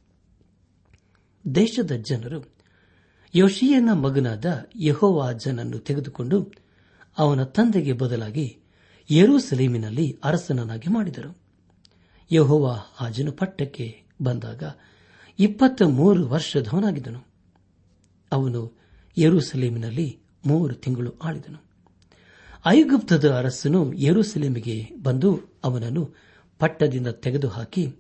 ದೇಶದ 1.55 1.93
ಜನರು 1.93 2.55
ಯೋಶಿಯನ 3.35 3.89
ಮಗನಾದ 3.93 4.67
ಯಹೋವಾಜನನ್ನು 4.77 5.79
ತೆಗೆದುಕೊಂಡು 5.79 6.53
ಅವನ 7.19 7.45
ತಂದೆಗೆ 7.45 7.93
ಬದಲಾಗಿ 7.93 8.59
ಯರೂಸಲೀಮಿನಲ್ಲಿ 9.11 10.19
ಅರಸನನಾಗಿ 10.25 10.91
ಮಾಡಿದರು. 10.91 11.39
ಯಹೋವಾ 12.33 12.79
ಆಜನು 13.01 13.33
ಪಟ್ಟಕ್ಕೆ 13.33 14.03
ಬಂದಾಗ 14.23 14.63
ಇಪ್ಪತ್ತ 15.39 15.83
ಮೂರು 15.83 16.29
ವರ್ಷದವನಾಗಿದ್ದನು. 16.29 17.27
ಅವನು 18.33 18.79
ಯರೂಸಲೀಮಿನಲ್ಲಿ 19.19 20.21
ಮೂರು 20.47 20.75
ತಿಂಗಳು 20.75 21.19
ಆಳಿದನು. 21.19 21.74
ಐಗುಪ್ತದ 22.67 23.31
ಅರಸನು 23.31 23.93
ಯರೂಸಲೇಮಿಗೆ 23.93 24.91
ಬಂದು 25.03 25.41
ಅವನನ್ನು 25.65 26.15
ಪಟ್ಟದಿಂದ 26.59 27.07
ತೆಗೆದುಹಾಕಿ 27.07 27.95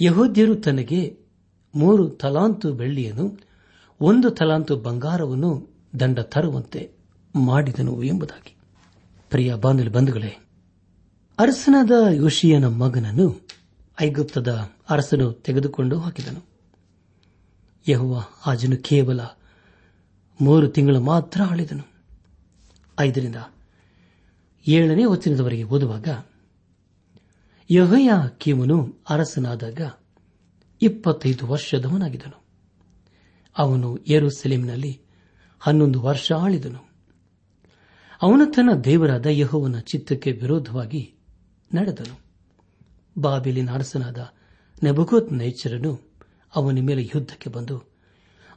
ಯಹೋದ್ಯರು 0.00 0.54
ತನಗೆ 0.54 1.18
ಮೂರು 1.74 2.08
ತಲಾಂತು 2.08 2.72
ಬೆಳ್ಳಿಯನ್ನು, 2.72 3.38
ಒಂದು 4.00 4.30
ತಲಾಂತು 4.30 4.76
ಬಂಗಾರವನ್ನು 4.76 5.70
ದಂಡ 6.00 6.18
ತರುವಂತೆ 6.20 6.90
ಮಾಡಿದನು 7.36 8.02
ಎಂಬುದಾಗಿ. 8.02 8.56
ಪ್ರಿಯ 9.30 9.54
ಬಾಂಧವ್ಯ 9.54 9.88
ಬಂಧುಗಳೇ, 9.88 10.48
ಅರಸನಾದ 11.38 11.90
ಯೋಶಿಯನ 12.12 12.66
ಮಗನನ್ನು 12.66 13.48
ಐಗುಪ್ತದ 14.02 14.52
ಅರಸನು 14.90 15.32
ತೆಗೆದುಕೊಂಡು 15.32 15.98
ಹಾಕಿದನು. 15.98 16.44
ಯಹುವ 17.88 18.24
ಆಜನು 18.46 18.76
ಕೇವಲ 18.76 19.20
ಮೂರು 20.40 20.68
ತಿಂಗಳು 20.68 21.00
ಮಾತ್ರ 21.00 21.42
ಆಳಿದನು. 21.42 21.82
ಐದರಿಂದ 23.00 23.36
ಏಳನೇ 24.68 25.04
ವಚನದವರೆಗೆ 25.04 25.62
ಓದುವಾಗ 25.62 26.08
ಯಹಯ 27.70 28.10
ಕೀಮನು 28.38 29.04
ಅರಸನಾದಾಗ 29.08 29.80
ಇಪ್ಪತ್ತೈದು 30.82 31.46
ವರ್ಷದವನಾಗಿದ್ದನು. 31.46 32.44
ಅವನು 33.58 33.98
ಯರುಸೆಲೆಂನಲ್ಲಿ 34.08 35.00
ಹನ್ನೊಂದು 35.60 36.00
ವರ್ಷ 36.00 36.32
ಆಳಿದನು. 36.32 36.90
ಅವನು 38.22 38.46
ತನ್ನ 38.46 38.72
ದೇವರಾದ 38.84 39.26
ಯಹೋವನ 39.26 39.78
ಚಿತ್ತಕ್ಕೆ 39.78 40.32
ವಿರೋಧವಾಗಿ 40.32 41.14
ನಡೆದನು. 41.74 42.20
ಬಾಬಿಲಿನ 43.18 43.70
ಅರಸನಾದ 43.70 44.18
ನೆಬುಕೋತ್ 44.82 45.32
ನೈಚರನು 45.32 46.00
ಅವನ 46.54 46.78
ಮೇಲೆ 46.80 47.02
ಯುದ್ದಕ್ಕೆ 47.02 47.50
ಬಂದು, 47.50 47.92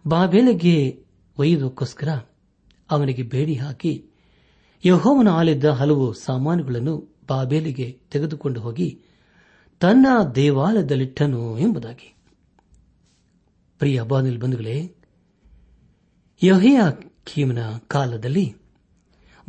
ಬಾಬೇಲಿಗೆ 0.07 1.05
ಒಯ್ಯುವುದಕ್ಕೋಸ್ಕರ 1.37 2.09
ಅವನಿಗೆ 2.89 3.23
ಬೇಡಿ 3.23 3.55
ಹಾಕಿ 3.55 4.08
ಯಹೋವನ 4.85 5.27
ಆಲಿದ್ದ 5.27 5.65
ಹಲವು 5.65 6.13
ಸಾಮಾನುಗಳನ್ನು 6.13 7.17
ಬಾಬೇಲಿಗೆ 7.29 7.99
ತೆಗೆದುಕೊಂಡು 8.11 8.61
ಹೋಗಿ 8.61 9.01
ತನ್ನ 9.79 10.07
ದೇವಾಲಯದಲ್ಲಿಟ್ಟನು 10.35 11.59
ಎಂಬುದಾಗಿ. 11.59 12.15
ಪ್ರಿಯ 13.79 14.01
ಬಾನಿಲ್ 14.01 14.39
ಬಂಧುಗಳೇ 14.39 14.95
ಯಹಿಯ 16.43 16.81
ಕೀಮನ 17.23 17.57
ಕಾಲದಲ್ಲಿ 17.87 18.55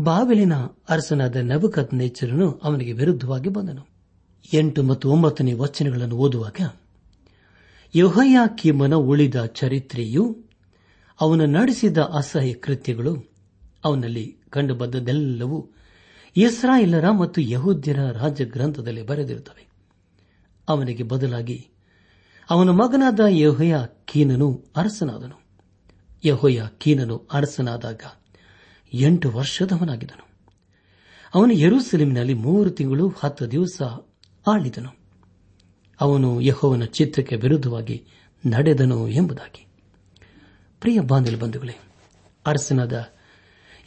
ಬಾಬೆಲಿನ 0.01 0.55
ಅರಸನಾದ 0.89 1.37
ನಬಕತ್ 1.37 1.95
ನೇಚರನು 1.95 2.61
ಅವನಿಗೆ 2.63 2.93
ವಿರುದ್ಧವಾಗಿ 2.93 3.49
ಬಂದನು. 3.49 3.89
ಎಂಟು 4.55 4.83
ಮತ್ತು 4.83 5.11
ಒಂಬತ್ತನೇ 5.11 5.53
ವಚನಗಳನ್ನು 5.53 6.17
ಓದುವಾಗ 6.17 6.71
ಯೊಹಯ 7.97 8.37
ಕೀಮನ 8.59 8.95
ಉಳಿದ 8.95 9.45
ಚರಿತ್ರೆಯು 9.45 10.37
ಅವನು 11.21 11.47
ನಡೆಸಿದ 11.47 11.99
ಅಸಹ್ಯ 11.99 12.53
ಕೃತ್ಯಗಳು 12.55 13.17
ಅವನಲ್ಲಿ 13.85 14.40
ಕಂಡುಬಂದದೆಲ್ಲವೂ 14.51 15.71
ಇಸ್ರಾಯೇಲರ 16.37 17.11
ಮತ್ತು 17.11 17.41
ಯಹೂದ್ಯರ 17.41 18.11
ರಾಜ್ಯ 18.11 18.45
ಗ್ರಂಥದಲ್ಲಿ 18.45 19.03
ಬರೆದಿರುತ್ತವೆ. 19.03 19.67
ಅವನಿಗೆ 20.69 21.03
ಬದಲಾಗಿ 21.03 21.69
ಅವನ 22.51 22.71
ಮಗನಾದ 22.71 23.21
ಯಹೋಯ 23.29 23.75
ಕೀನನು 24.05 24.65
ಅರಸನಾದನು. 24.77 25.41
ಯಹೋಯ 26.25 26.63
ಕೀನನು 26.79 27.29
ಅರಸನಾದಾಗ 27.33 28.03
ಎಂಟು 28.93 29.31
ವರ್ಷದವನಾಗಿದನು 29.31 30.31
ಅವನು 31.35 31.53
ಯರೂಸೆಲಿಮಿನಲ್ಲಿ 31.53 32.35
ಮೂರು 32.35 32.71
ತಿಂಗಳು 32.71 33.15
ಹತ್ತು 33.21 33.51
ದಿವಸ 33.51 33.83
ಆಳಿದನು. 34.47 35.01
ಅವನು 36.01 36.41
ಯಹೋವನ 36.41 36.85
ಚಿತ್ರಕ್ಕೆ 36.85 37.37
ವಿರುದ್ಧವಾಗಿ 37.37 38.07
ನಡೆದನು 38.47 39.09
ಎಂಬುದಾಗಿ. 39.09 39.67
ಪ್ರಿಯ 40.81 41.01
ಬಾಂಧವ 41.01 41.39
ಬಂಧುಗಳೇ, 41.39 41.79
ಅರಸನಾದ 42.47 42.93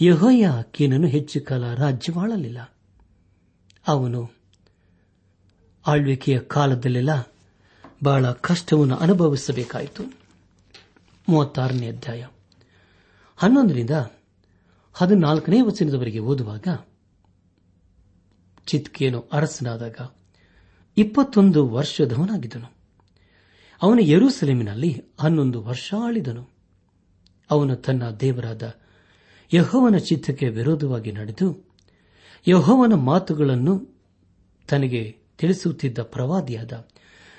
ಯಹೋಯ 0.02 0.46
ಕೀನನು 0.72 1.08
ಹೆಚ್ಚು 1.08 1.42
ಕಾಲ 1.42 1.74
ರಾಜ್ಯವಾಳಲಿಲ್ಲ. 1.74 2.74
ಅವನು 3.88 4.32
ಆಳ್ವಿಕೆಯ 5.88 6.40
ಕಾಲದಲ್ಲೆಲ್ಲ 6.40 7.34
ಬಹಳ 8.04 8.32
ಕಷ್ಟವನ್ನು 8.32 8.96
ಅನುಭವಿಸಬೇಕಾಯಿತು. 8.96 10.14
ಮೂವತ್ತಾರನೇ 11.30 11.88
ಅಧ್ಯಾಯ. 11.88 12.28
ಹನ್ನೊಂದರಿಂದ 13.36 13.90
ಹದಿನಾಲ್ಕನೇ 14.94 15.62
ವಚನದವರೆಗೆ 15.62 16.20
ಓದುವಾಗ 16.20 16.68
ಚಿತ್ಕೇನು 18.66 19.30
ಅರಸನಾದಾಗ 19.34 19.96
ಇಪ್ಪತ್ತೊಂದು 20.98 21.68
ವರ್ಷದವನಾಗಿದ್ದನು. 21.68 22.72
ಅವನು 23.84 24.02
ಯರೂಸಲೇಮಿನಲ್ಲಿ 24.02 25.04
ಹನ್ನೊಂದು 25.20 25.64
ವರ್ಷ 25.64 25.94
ಆಳಿದನು. 26.04 26.50
ಅವನು 27.52 27.76
ತನ್ನ 27.76 28.10
ದೇವರಾದ 28.10 28.76
ಯಹೋವನ 29.54 29.98
ಚಿತ್ತಕ್ಕೆ 29.98 30.50
ವಿರೋಧವಾಗಿ 30.50 31.12
ನಡೆದು 31.12 31.66
ಯಹೋವನ 32.48 32.94
ಮಾತುಗಳನ್ನು 32.94 33.98
ತನಗೆ 34.70 35.16
ತಿಳಿಸುತ್ತಿದ್ದ 35.38 36.00
ಪ್ರವಾದಿಯಾದ 36.00 36.88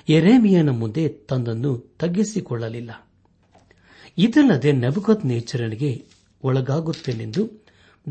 ಎರೇಮಿಯನ 0.08 0.70
ಮುಂದೆ 0.70 1.08
ತನ್ನನ್ನು 1.08 1.96
ತಗ್ಗಿಸಿಕೊಳ್ಳಲಿಲ್ಲ. 2.00 2.90
ಇದಲ್ಲದೆ 4.18 4.72
ನಬಗತ್ 4.72 5.26
ನೇಚರನಿಗೆ 5.26 6.04
ಒಳಗಾಗುತ್ತೇನೆಂದು 6.42 7.50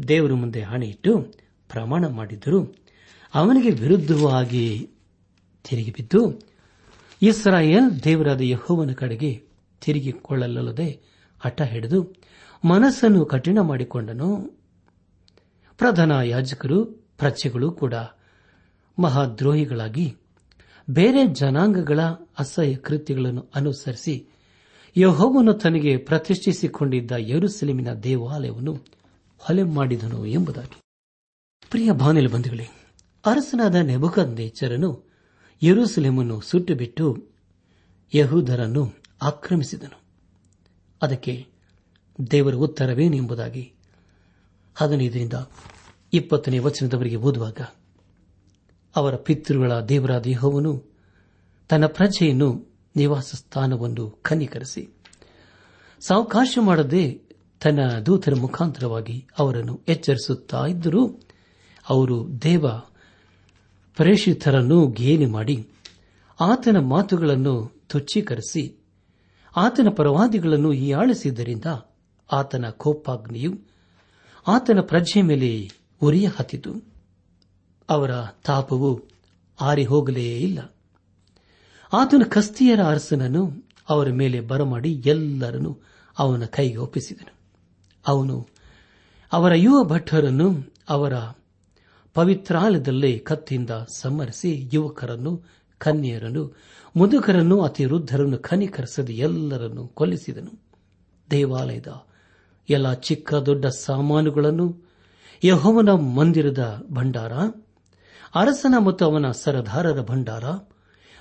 ದೇವರ 0.08 0.34
ಮುಂದೆ 0.34 0.62
ಹಣೆಯಿಟ್ಟು 0.62 1.22
ಪ್ರಮಾಣ 1.70 2.08
ಮಾಡಿದ್ದರು 2.08 2.76
ಅವನಿಗೆ 3.34 3.70
ವಿರುದ್ಧವಾಗಿ 3.70 4.90
ತಿರುಗಿ 5.64 5.92
ಬಿದ್ದು 5.92 6.42
ಇಸ್ರಾಯೇಲ್ 7.22 8.04
ದೇವರಾದ 8.04 8.42
ಯಹೋವನ 8.42 8.92
ಕಡೆಗೆ 8.94 9.44
ತಿರುಗಿಕೊಳ್ಳಲಲ್ಲದೆ 9.82 11.00
ಹಠ 11.42 11.62
ಹಿಡಿದು 11.62 12.16
ಮನಸ್ಸನ್ನು 12.68 13.26
ಕಠಿಣ 13.26 13.60
ಮಾಡಿಕೊಂಡನು. 13.60 14.60
ಪ್ರಧಾನ 15.78 16.12
ಯಾಜಕರು, 16.12 16.86
ಪ್ರಜೆಗಳು 17.18 17.72
ಕೂಡ 17.72 17.94
ಮಹಾದ್ರೋಹಿಗಳಾಗಿ 19.00 20.16
ಬೇರೆ 20.90 21.28
ಜನಾಂಗಗಳ 21.28 22.00
ಅಸಹ್ಯ 22.40 22.76
ಕೃತ್ಯಗಳನ್ನು 22.76 23.52
ಅನುಸರಿಸಿ 23.56 24.28
ಯಹೋವನು 24.98 25.54
ತನಗೆ 25.54 25.98
ಪ್ರತಿಷ್ಠಿಸಿಕೊಂಡಿದ್ದ 25.98 27.12
ಯರುಸೆಲೆಮಿನ 27.18 27.94
ದೇವಾಲಯವನ್ನು 27.94 28.74
ಹೊಲೆ 29.38 29.64
ಮಾಡಿದನು 29.64 30.26
ಎಂಬುದಾಗಿ. 30.26 30.82
ಪ್ರಿಯ 31.70 31.92
ಬಾನಿಲು 31.92 32.30
ಬಂಧುಗಳೇ, 32.30 32.68
ಅರಸನಾದ 33.26 33.76
ನೆಬುಕಂದೇಚರನು 33.76 35.10
ಯರುಸೆಲೆಮನ್ನು 35.64 36.42
ಸುಟ್ಟುಬಿಟ್ಟು 36.42 37.28
ಯಹೂದರನ್ನು 38.16 38.94
ಆಕ್ರಮಿಸಿದನು. 39.22 40.02
ಅದಕ್ಕೆ 41.02 41.53
ದೇವರ 42.32 42.56
ಉತ್ತರವೇನು 42.56 43.16
ಎಂಬುದಾಗಿ 43.16 43.74
ಹದಿನೈದರಿಂದ 44.76 45.34
ಇಪ್ಪತ್ತನೇ 46.14 46.60
ವಚನದವರೆಗೆ 46.60 47.16
ಓದುವಾಗ, 47.16 47.60
ಅವರ 48.96 49.16
ಪಿತೃಗಳ 49.16 49.80
ದೇವರಾದ 49.80 50.26
ಯಹೋವನು 50.28 50.84
ತನ್ನ 51.70 51.86
ಪ್ರಜೆಯನ್ನು 51.86 52.74
ನಿವಾಸ 52.96 53.36
ಸ್ಥಾನವನ್ನು 53.36 54.10
ಕನಿಕರಿಸಿ 54.10 54.90
ಸಾವಕಾಶ 56.00 56.58
ಮಾಡದೆ 56.62 57.22
ತನ್ನ 57.60 58.00
ದೂತರ 58.00 58.36
ಮುಖಾಂತರವಾಗಿ 58.36 59.28
ಅವರನ್ನು 59.40 59.82
ಎಚ್ಚರಿಸುತ್ತಾ 59.88 60.66
ಇದ್ದರೂ, 60.66 61.08
ಅವರು 61.90 62.42
ದೇವ 62.42 62.68
ಪ್ರೇಷಿತರನ್ನು 63.96 64.88
ಗೇಲಿ 64.88 65.26
ಮಾಡಿ, 65.26 65.70
ಆತನ 66.40 66.78
ಮಾತುಗಳನ್ನು 66.78 67.84
ತುಚ್ಛೀಕರಿಸಿ, 67.90 68.78
ಆತನ 69.58 69.88
ಪ್ರವಾದಿಗಳನ್ನು 69.90 70.72
ಹೀಯಾಳಿಸಿದ್ದರಿಂದ 70.72 71.66
ಆತನ 72.32 72.70
ಕೋಪಾಗ್ನಿಯು 72.70 73.60
ಆತನ 74.48 74.80
ಪ್ರಜ್ಞೆ 74.82 75.22
ಮೇಲೆ 75.22 75.70
ಉರಿಯ 76.02 76.28
ಹತ್ತಿತು 76.28 76.94
ಅವರ 77.90 78.12
ತಾಪವು 78.46 79.02
ಆರಿ 79.62 79.86
ಹೋಗಲೇ 79.86 80.40
ಇಲ್ಲ. 80.40 80.60
ಆತನ 81.94 82.22
ಕಸ್ತಿಯರ 82.30 82.82
ಅರಸನನ್ನು 82.84 83.70
ಅವರ 83.90 84.10
ಮೇಲೆ 84.10 84.42
ಬರಮಾಡಿ 84.42 84.94
ಎಲ್ಲರನ್ನು 85.06 85.80
ಅವನ 86.20 86.46
ಕೈಗೆ 86.46 86.78
ಒಪ್ಪಿಸಿದನು. 86.78 87.34
ಅವನು 88.08 88.48
ಅವರ 89.34 89.54
ಯುವ 89.56 89.84
ಭಟ್ಟರನ್ನು 89.84 90.74
ಅವರ 90.90 91.14
ಪವಿತ್ರಾಲಯದಲ್ಲೇ 92.14 93.18
ಕತ್ತಿಯಿಂದ 93.18 93.70
ಸಂಹರಿಸಿ 93.98 94.70
ಯುವಕರನ್ನು 94.74 95.42
ಕನ್ಯರನ್ನು 95.78 96.58
ಮುದುಕರನ್ನು 96.96 97.62
ಅತಿ 97.62 97.86
ವೃದ್ಧರನ್ನು 97.86 98.38
ಖನಿಕರಿಸದೆ 98.38 99.14
ಎಲ್ಲರನ್ನು 99.14 99.88
ಕೊಲ್ಲಿಸಿದನು. 99.88 100.64
ದೇವಾಲಯದ 101.32 101.88
ಎಲ್ಲ 102.70 102.94
ಚಿಕ್ಕ 102.94 103.34
ದೊಡ್ಡ 103.34 103.66
ಸಾಮಾನುಗಳನ್ನು 103.66 104.84
ಯಹೋವನ 105.44 105.90
ಮಂದಿರದ 105.92 106.86
ಭಂಡಾರ, 106.92 107.34
ಅರಸನ 108.36 108.76
ಮತ್ತು 108.78 109.06
ಅವನ 109.06 109.32
ಸರದಾರರ 109.32 110.02
ಭಂಡಾರ, 110.02 110.44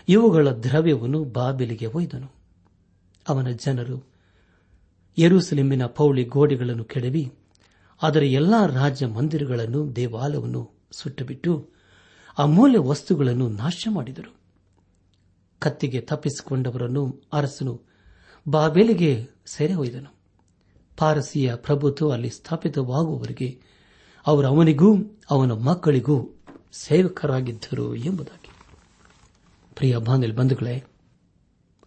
ಇವುಗಳ 0.08 0.48
ದ್ರವ್ಯವನ್ನು 0.48 1.24
ಬಾಬಿಲಿಗೆ 1.24 1.86
ಒಯ್ದನು. 1.86 2.32
ಅವನ 3.28 3.50
ಜನರು 3.50 4.12
ಯರೂಸಲಿಮಿನ 5.18 5.86
ಪೌಳಿ 5.86 6.24
ಗೋಡೆಗಳನ್ನು 6.24 6.84
ಕೆಡವಿ, 6.84 7.32
ಅದರ 8.02 8.22
ಎಲ್ಲಾ 8.22 8.66
ರಾಜ್ಯ 8.66 9.06
ಮಂದಿರಗಳನ್ನು 9.06 9.96
ದೇವಾಲಯವನ್ನು 9.96 10.70
ಸುಟ್ಟುಬಿಟ್ಟು 10.92 11.70
ಅಮೂಲ್ಯ 12.38 12.78
ವಸ್ತುಗಳನ್ನು 12.78 13.48
ನಾಶ 13.48 13.88
ಮಾಡಿದರು. 13.90 14.34
ಕತ್ತಿಗೆ 15.58 16.00
ತಪ್ಪಿಸಿಕೊಂಡವರನ್ನು 16.00 17.22
ಅರಸನು 17.32 17.80
ಬಾಬೆಲಿಗೆ 18.48 19.28
ಸೆರೆ 19.46 19.74
ಒಯ್ದನು. 19.74 20.21
ಪಾರಸಿಯ 20.96 21.54
ಪ್ರಭುತ್ವ 21.54 22.12
ಅಲ್ಲಿ 22.12 22.30
ಸ್ಥಾಪಿತವಾಗುವವರಿಗೆ 22.30 23.62
ಅವರು 24.26 24.46
ಅವನಿಗೂ 24.46 24.96
ಅವನ 25.30 25.52
ಮಕ್ಕಳಿಗೂ 25.52 26.40
ಸೇವಕರಾಗಿದ್ದರು 26.72 27.94
ಎಂಬುದಾಗಿ. 27.94 28.50
ಪ್ರಿಯ 29.74 29.96
ಬಾಂಧಲ್ 29.96 30.36
ಬಂಧುಗಳೇ, 30.36 30.84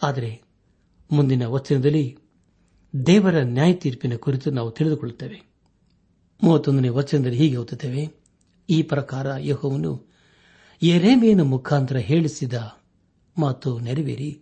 ಆದರೆ 0.04 0.42
ಮುಂದಿನ 1.12 1.46
ವಚನದಲ್ಲಿ 1.46 2.18
ದೇವರ 3.06 3.36
ನ್ಯಾಯ 3.44 3.74
ತೀರ್ಪಿನ 3.74 4.16
ಕುರಿತು 4.16 4.52
ನಾವು 4.52 4.72
ತಿಳಿದುಕೊಳ್ಳುತ್ತೇವೆ. 4.72 5.48
ಮೂವತ್ತೊಂದನೇ 6.44 6.90
ವಚನದಲ್ಲಿ 6.90 7.38
ಹೀಗೆ 7.38 7.58
ಓದುತ್ತೇವೆ. 7.58 8.10
ಈ 8.70 8.82
ಪ್ರಕಾರ 8.82 9.28
ಯಹೋವನು 9.38 10.04
ಎರೇಮಿಯನ 10.84 11.42
ಮುಖಾಂತರ 11.42 11.98
ಹೇಳಿಸಿದ 11.98 12.54
ಮಾತು 13.38 13.80
ನೆರವೇರಿ, 13.80 14.42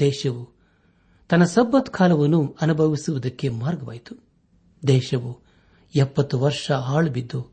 ದೇಶವು 0.00 0.57
ತನ್ನ 1.28 1.44
ಸಬ್ಬತ್ 1.44 1.90
ಕಾಲವನ್ನು 1.90 2.56
ಅನುಭವಿಸುವುದಕ್ಕೆ 2.60 3.48
ಮಾರ್ಗವಾಯಿತು. 3.48 4.14
ದೇಶವು 4.86 5.40
ಎಪ್ಪತ್ತು 5.94 6.40
ವರ್ಷ 6.40 6.70
ಹಾಳುಬಿದ್ದು 6.70 7.46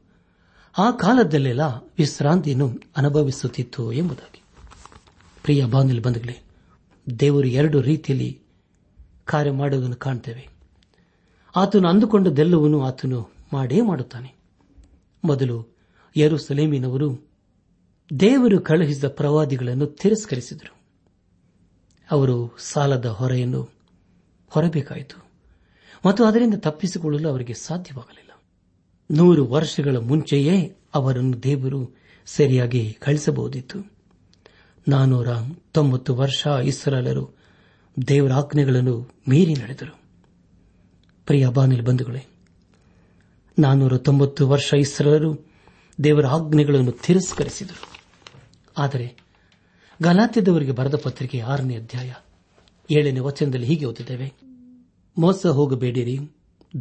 ಆ 0.77 0.91
ಕಾಲದಲ್ಲೆಲ್ಲ 0.91 1.61
ವಿಶ್ರಾಂತಿಯನ್ನು 1.97 2.79
ಅನುಭವಿಸುತ್ತಿತ್ತು 2.97 3.91
ಎಂಬುದಾಗಿ. 3.91 4.43
ಪ್ರಿಯ 5.43 5.65
ಬಾಂಧಲ್ 5.65 6.01
ಬಂಧುಗಳೇ, 6.01 6.43
ದೇವರು 7.19 7.47
ಎರಡು 7.47 7.81
ರೀತಿಯಲ್ಲಿ 7.81 8.41
ಕಾರ್ಯ 9.25 9.51
ಮಾಡುವುದನ್ನು 9.51 9.95
ಕಾಣುತ್ತೇವೆ 9.95 10.49
ಆತನು 11.55 11.87
ಅಂದುಕೊಂಡದೆಲ್ಲವನ್ನೂ 11.87 12.81
ಆತನು 12.81 13.29
ಮಾಡೇ 13.53 13.81
ಮಾಡುತ್ತಾನೆ. 13.81 14.35
ಮೊದಲು 15.23 15.77
ಯರು 16.15 16.37
ಸಲೇಮಿನವರು 16.37 17.27
ದೇವರು 18.19 18.59
ಕಳುಹಿಸಿದ 18.59 19.03
ಪ್ರವಾದಿಗಳನ್ನು 19.07 19.85
ತಿರಸ್ಕರಿಸಿದರು. 19.85 20.74
ಅವರು 22.11 22.57
ಸಾಲದ 22.59 23.05
ಹೊರೆಯನ್ನು 23.05 23.69
ಹೊರಬೇಕಾಯಿತು. 24.49 25.25
ಮತ್ತು 26.05 26.25
ಅದರಿಂದ 26.25 26.53
ತಪ್ಪಿಸಿಕೊಳ್ಳಲು 26.57 27.29
ಅವರಿಗೆ 27.29 27.53
ಸಾಧ್ಯವಾಗಲಿಲ್ಲ. 27.53 28.43
ನೂರು 29.11 29.45
ವರ್ಷಗಳ 29.45 29.97
ಮುಂಚೆಯೇ 29.97 30.75
ಅವರನ್ನು 30.93 31.43
ದೇವರು 31.43 31.97
ಸರಿಯಾಗಿ 32.25 32.93
ಕಳಿಸಬಹುದಿತ್ತು. 32.93 33.91
ನಾನೂರ 34.87 35.27
ತೊಂಬತ್ತು 35.71 36.15
ವರ್ಷ 36.15 36.47
ಇಸ್ರಾಲರು 36.63 37.37
ದೇವರ 38.07 38.33
ಆಜ್ಞೆಗಳನ್ನು 38.33 39.11
ಮೀರಿ 39.29 39.53
ನಡೆದರು. 39.53 39.99
ಪ್ರಿಯ 41.25 41.47
ಬಾನಿಲ್ 41.47 41.85
ಬಂಧುಗಳೇ, 41.85 42.25
ನಾನೂರ 43.59 43.97
ತೊಂಬತ್ತು 43.97 44.49
ವರ್ಷ 44.49 44.73
ಇಸ್ರಾಲರು 44.77 45.45
ದೇವರ 46.03 46.27
ಆಜ್ಞೆಗಳನ್ನು 46.27 46.91
ತಿರಸ್ಕರಿಸಿದರು. 46.91 48.01
ಆದರೆ 48.77 49.24
ಗಲಾತ್ಯದವರಿಗೆ 50.01 50.71
ಬರೆದ 50.71 50.95
ಪತ್ರಿಕೆ 51.03 51.39
ಆರನೇ 51.39 51.75
ಅಧ್ಯಾಯ 51.75 52.13
ಏಳನೇ 52.91 53.19
ವಚನದಲ್ಲಿ 53.19 53.65
ಹೀಗೆ 53.65 53.85
ಓದಿದ್ದೇವೆ 53.85 54.33
ಮೋಸ 55.17 55.45
ಹೋಗಬೇಡಿರಿ. 55.45 56.19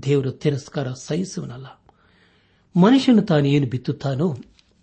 ದೇವರು 0.03 0.33
ತಿರಸ್ಕಾರ 0.33 0.93
ಸಹಿಸುವನಲ್ಲ. 0.93 1.67
ಮನುಷ್ಯನು 2.77 3.23
ತಾನು 3.23 3.47
ಏನು 3.47 3.67
ಬಿತ್ತುತ್ತಾನೋ 3.67 4.37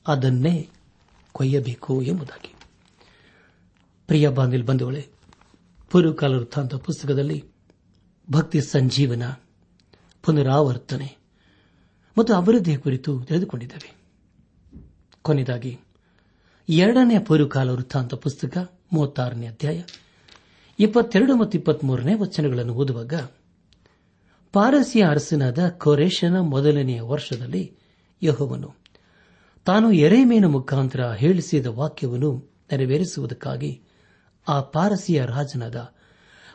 ಅದನ್ನೇ 0.08 0.70
ಕೊಯ್ಯಬೇಕು 1.32 2.02
ಎಂಬುದಾಗಿ. 2.02 2.56
ಪ್ರಿಯ 4.08 4.30
ಬಾಂಧಿಲ್ 4.30 4.64
ಬಂಧುಗಳೇ, 4.64 5.08
ಪೂರ್ವಕಾಲ 5.90 6.36
ವೃತ್ತಾಂತ 6.36 6.76
ಪುಸ್ತಕದಲ್ಲಿ 6.76 7.46
ಭಕ್ತಿ 8.32 8.62
ಸಂಜೀವನ, 8.62 9.24
ಪುನರಾವರ್ತನೆ 10.24 11.18
ಮತ್ತು 12.18 12.34
ಅಭಿವೃದ್ಧಿಯ 12.34 12.78
ಕುರಿತು 12.78 13.24
ತಿಳಿದುಕೊಂಡಿದ್ದೇವೆ. 13.24 13.96
ಕೊನೆಯದಾಗಿ 15.22 15.80
ಎರಡನೇ 16.72 17.20
ಪೂರ್ವಕಾಲ 17.20 17.70
ವೃತ್ತಾಂತ 17.70 18.14
ಪುಸ್ತಕ, 18.16 18.58
ಮೂವತ್ತಾರನೇ 18.94 19.48
ಅಧ್ಯಾಯ, 19.48 19.82
ಇಪ್ಪತ್ತೆರಡು 20.80 21.36
ಮತ್ತು 21.36 21.58
ಇಪ್ಪತ್ಮೂರನೇ 21.58 22.14
ವಚನಗಳನ್ನು 22.14 22.74
ಓದುವಾಗ, 22.74 23.14
ಪಾರಸಿಯ 24.52 25.04
ಅರಸನಾದ 25.10 25.70
ಕೊರೇಶನ 25.70 26.40
ಮೊದಲನೆಯ 26.40 27.02
ವರ್ಷದಲ್ಲಿ 27.02 27.78
ಯಹೋವನು 28.24 28.76
ತಾನು 29.66 29.92
ಎರೆಮೇನ 29.92 30.46
ಮುಖಾಂತರ 30.46 31.12
ಹೇಳಿಸಿದ 31.12 31.66
ವಾಕ್ಯವನ್ನು 31.66 32.32
ನೆರವೇರಿಸುವುದಕ್ಕಾಗಿ 32.72 33.82
ಆ 34.48 34.62
ಪಾರಸಿಯ 34.62 35.26
ರಾಜನಾದ 35.26 35.96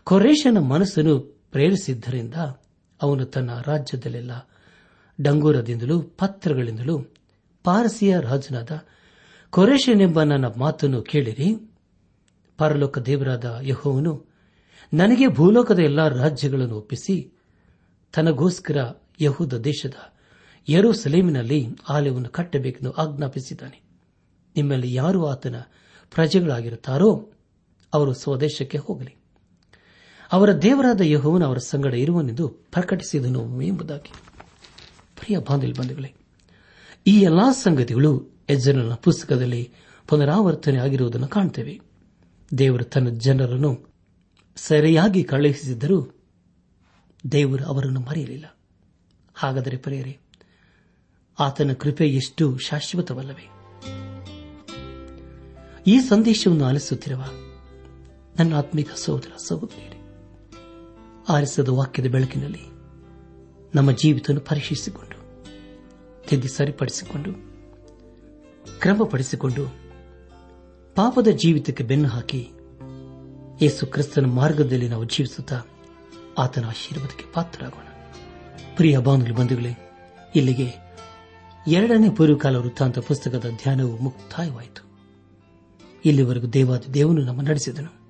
ಕೊರೇಶನ 0.05 0.59
ಮನಸ್ಸನ್ನು 0.59 1.18
ಪ್ರೇರಿಸಿದ್ದರಿಂದ 1.50 2.35
ಅವನು 3.02 3.24
ತನ್ನ 3.24 3.50
ರಾಜ್ಯದಲ್ಲೆಲ್ಲ 3.66 4.48
ಡಂಗೂರದಿಂದಲೂ, 5.20 6.02
ಪತ್ರಗಳಿಂದಲೂ 6.02 6.98
ಪಾರಸಿಯ 7.64 8.20
ರಾಜನಾದ 8.20 8.70
ಕೊರೇಶನೆಂಬ 9.57 10.23
ನನ್ನ 10.23 10.45
ಮಾತನ್ನು 10.57 11.03
ಕೇಳಿರಿ. 11.03 11.71
ಪರಲೋಕ 12.59 12.99
ದೇವರಾದ 12.99 13.59
ಯಹೋವನು 13.62 14.27
ನನಗೆ 14.95 15.29
ಭೂಲೋಕದ 15.29 15.79
ಎಲ್ಲಾ 15.79 16.09
ರಾಜ್ಯಗಳನ್ನು 16.09 16.77
ಒಪ್ಪಿಸಿ, 16.77 17.33
ತನಗೋಸ್ಕರ 18.12 18.92
ಯಹೂದ 19.21 19.53
ದೇಶದ 19.53 19.95
ಎರೂ 20.69 20.92
ಸಲೀಮಿನಲ್ಲಿ 20.92 21.66
ಆಲಯವನ್ನು 21.88 22.29
ಕಟ್ಟಬೇಕೆಂದು 22.29 22.92
ಆಜ್ಞಾಪಿಸಿದ್ದಾನೆ. 22.92 23.83
ನಿಮ್ಮಲ್ಲಿ 24.57 24.95
ಯಾರು 24.95 25.27
ಆತನ 25.27 25.55
ಪ್ರಜೆಗಳಾಗಿರುತ್ತಾರೋ 26.11 27.33
ಅವರು 27.95 28.14
ಸ್ವದೇಶಕ್ಕೆ 28.14 28.79
ಹೋಗಲಿ. 28.79 29.16
ಅವರ 30.33 30.53
ದೇವರಾದ 30.53 31.01
ಯಹೋವನು 31.01 31.47
ಅವರ 31.47 31.59
ಸಂಗಡ 31.59 31.95
ಇರುವನೆಂದು 31.95 32.49
ಪ್ರಕಟಿಸಿದನು 32.49 33.62
ಎಂಬುದಾಗಿ. 33.62 34.12
ಪ್ರಿಯ 35.16 36.09
ಈ 37.07 37.21
ಎಲ್ಲಾ 37.21 37.53
ಸಂಗತಿಗಳು 37.53 38.36
ಎಜ್ಜನ 38.49 38.95
ಪುಸ್ತಕದಲ್ಲಿ 38.95 39.71
ಪುನರಾವರ್ತನೆ 40.09 40.79
ಆಗಿರುವುದನ್ನು 40.79 41.29
ಕಾಣುತ್ತೇವೆ 41.29 41.81
ದೇವರು 42.59 42.85
ತನ್ನ 42.85 43.09
ಜನರನ್ನು 43.09 43.97
ಸರಿಯಾಗಿ 44.57 45.25
ಕಳುಹಿಸಿದ್ದರೂ 45.25 46.15
ದೇವರು 47.33 47.65
ಅವರನ್ನು 47.65 48.01
ಮರೆಯಲಿಲ್ಲ. 48.01 48.57
ಹಾಗಾದರೆ 49.35 49.77
ಪ್ರಿಯರೇ, 49.77 50.19
ಆತನ 51.39 51.73
ಕೃಪೆ 51.73 52.09
ಎಷ್ಟು 52.09 52.59
ಶಾಶ್ವತವಲ್ಲವೇ. 52.59 53.49
ಈ 55.87 56.01
ಸಂದೇಶವನ್ನು 56.01 56.65
ಆಲಿಸುತ್ತಿರುವ 56.65 57.25
ನನ್ನ 58.39 58.55
ಆತ್ಮಿಕ 58.55 58.89
ಸಹೋದರ 58.97 59.31
ಸಹೋದರಿಯರೇ, 59.49 60.01
ಆಲಿಸದ 61.29 61.69
ವಾಕ್ಯದ 61.69 62.07
ಬೆಳಕಿನಲ್ಲಿ 62.07 62.63
ನಮ್ಮ 63.75 63.93
ಜೀವಿತವನ್ನು 63.93 64.41
ಪರೀಕ್ಷಿಸಿಕೊಂಡು, 64.41 65.47
ತಿದ್ದಿ 66.29 66.49
ಸರಿಪಡಿಸಿಕೊಂಡು 66.49 67.46
ಕ್ರಮಪಡಿಸಿಕೊಂಡು 68.81 69.66
ಪಾಪದ 70.94 71.29
ಜೀವಿತಕ್ಕೆ 71.29 71.85
ಬೆನ್ನು 71.85 72.09
ಹಾಕಿ 72.09 72.48
ಯೇಸು 73.62 73.87
ಕ್ರಿಸ್ತನ 73.87 74.26
ಮಾರ್ಗದಲ್ಲಿ 74.26 74.88
ನಾವು 74.88 75.05
ಜೀವಿಸುತ್ತಾ 75.05 75.62
ಆತನ 76.38 76.64
ಆಶೀರ್ವಾದಕ್ಕೆ 76.64 77.24
ಪಾತ್ರರಾಗೋಣ. 77.33 77.87
ಪ್ರಿಯ 78.76 78.98
ಬಾಂಧವ್ಯ 78.98 79.33
ಬಂಧುಗಳೇ, 79.33 79.92
ಇಲ್ಲಿಗೆ 80.37 80.87
ಎರಡನೇ 81.66 82.11
ಪೂರ್ವಕಾಲ 82.11 82.57
ವೃತ್ತಾಂತ 82.57 82.98
ಪುಸ್ತಕದ 82.98 83.50
ಧ್ಯಾನವು 83.62 83.96
ಮುಕ್ತಾಯವಾಯಿತು. 83.96 84.87
ಇಲ್ಲಿವರೆಗೂ 86.05 86.46
ದೇವಾದ 86.46 86.83
ದೇವನು 86.94 87.22
ನಮ್ಮ 87.22 87.42
ನಡೆಸಿದನು. 87.42 88.07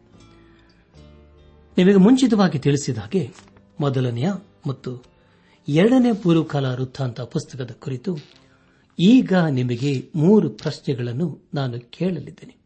ನಿಮಗೆ 1.78 1.96
ಮುಂಚಿತವಾಗಿ 1.96 2.58
ತಿಳಿಸಿದ 2.58 2.98
ಹಾಗೆ 2.98 3.30
ಮೊದಲನೆಯ 3.80 4.32
ಮತ್ತು 4.66 5.02
ಎರಡನೇ 5.68 6.12
ಪೂರ್ವಕಾಲ 6.12 6.66
ವೃತ್ತಾಂತ 6.66 7.20
ಪುಸ್ತಕದ 7.20 7.70
ಕುರಿತು 7.70 8.18
ಈಗ 8.98 9.32
ನಿಮಗೆ 9.50 10.11
ಮೂರು 10.14 10.50
ಪ್ರಶ್ನೆಗಳನ್ನು 10.50 11.50
ನಾನು 11.54 11.90
ಕೇಳಲಿದ್ದೇನೆ. 11.90 12.56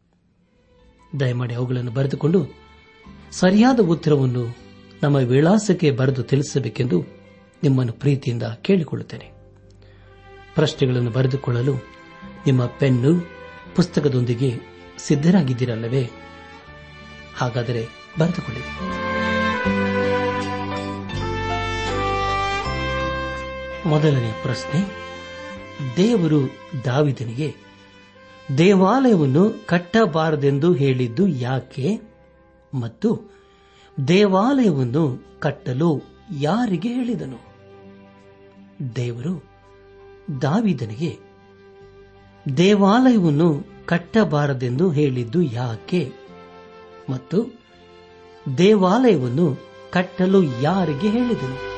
ದಯಮಾಡಿ 1.19 1.55
ಅವುಗಳನ್ನು 1.55 1.91
ಬರೆದುಕೊಂಡು 1.91 2.47
ಸರಿಯಾದ 3.31 3.79
ಉತ್ತರವನ್ನು 3.79 4.57
ನಮ್ಮ 5.03 5.15
ವಿಳಾಸಕ್ಕೆ 5.15 5.91
ಬರೆದು 5.91 6.23
ತಿಳಿಸಬೇಕೆಂದು 6.23 7.03
ನಿಮ್ಮನ್ನು 7.63 7.93
ಪ್ರೀತಿಯಿಂದ 7.93 8.43
ಕೇಳಿಕೊಳ್ಳುತ್ತೇನೆ. 8.43 9.31
ಪ್ರಶ್ನೆಗಳನ್ನು 10.55 11.11
ಬರೆದುಕೊಳ್ಳಲು 11.11 11.73
ನಿಮ್ಮ 12.45 12.65
ಪೆನ್ನು 12.65 13.29
ಪುಸ್ತಕದೊಂದಿಗೆ 13.75 14.59
ಸಿದ್ದರಾಗಿದ್ದೀರಲ್ಲವೇ 14.97 16.09
ಹಾಗಾದರೆ 17.35 17.87
ಬರೆದುಕೊಳ್ಳಿ. 18.19 18.61
ಮೊದಲನೇ 23.89 24.39
ಪ್ರಶ್ನೆ 24.43 25.10
ದೇವರು 25.97 26.49
ದಾವಿದನಿಗೆ, 26.85 27.55
ದೇವಾಲಯವನ್ನು 28.57 29.65
ಕಟ್ಟಬಾರದೆಂದು 29.65 30.73
ಹೇಳಿದ್ದು 30.73 31.27
ಯಾಕೆ? 31.27 31.99
ಮತ್ತು 32.73 33.31
ದೇವಾಲಯವನ್ನು 34.07 35.23
ಕಟ್ಟಲು 35.39 36.01
ಯಾರಿಗೆ 36.39 36.89
ಹೇಳಿದನು? 36.89 37.37
ದೇವರು 38.95 39.43
ದಾವಿದನಿಗೆ, 40.41 41.19
ದೇವಾಲಯವನ್ನು 42.57 43.63
ಕಟ್ಟಬಾರದೆಂದು 43.85 44.89
ಹೇಳಿದ್ದು 44.89 45.41
ಯಾಕೆ? 45.41 46.11
ಮತ್ತು 47.09 47.61
ದೇವಾಲಯವನ್ನು 48.57 49.57
ಕಟ್ಟಲು 49.91 50.43
ಯಾರಿಗೆ 50.43 51.09
ಹೇಳಿದನು? 51.09 51.70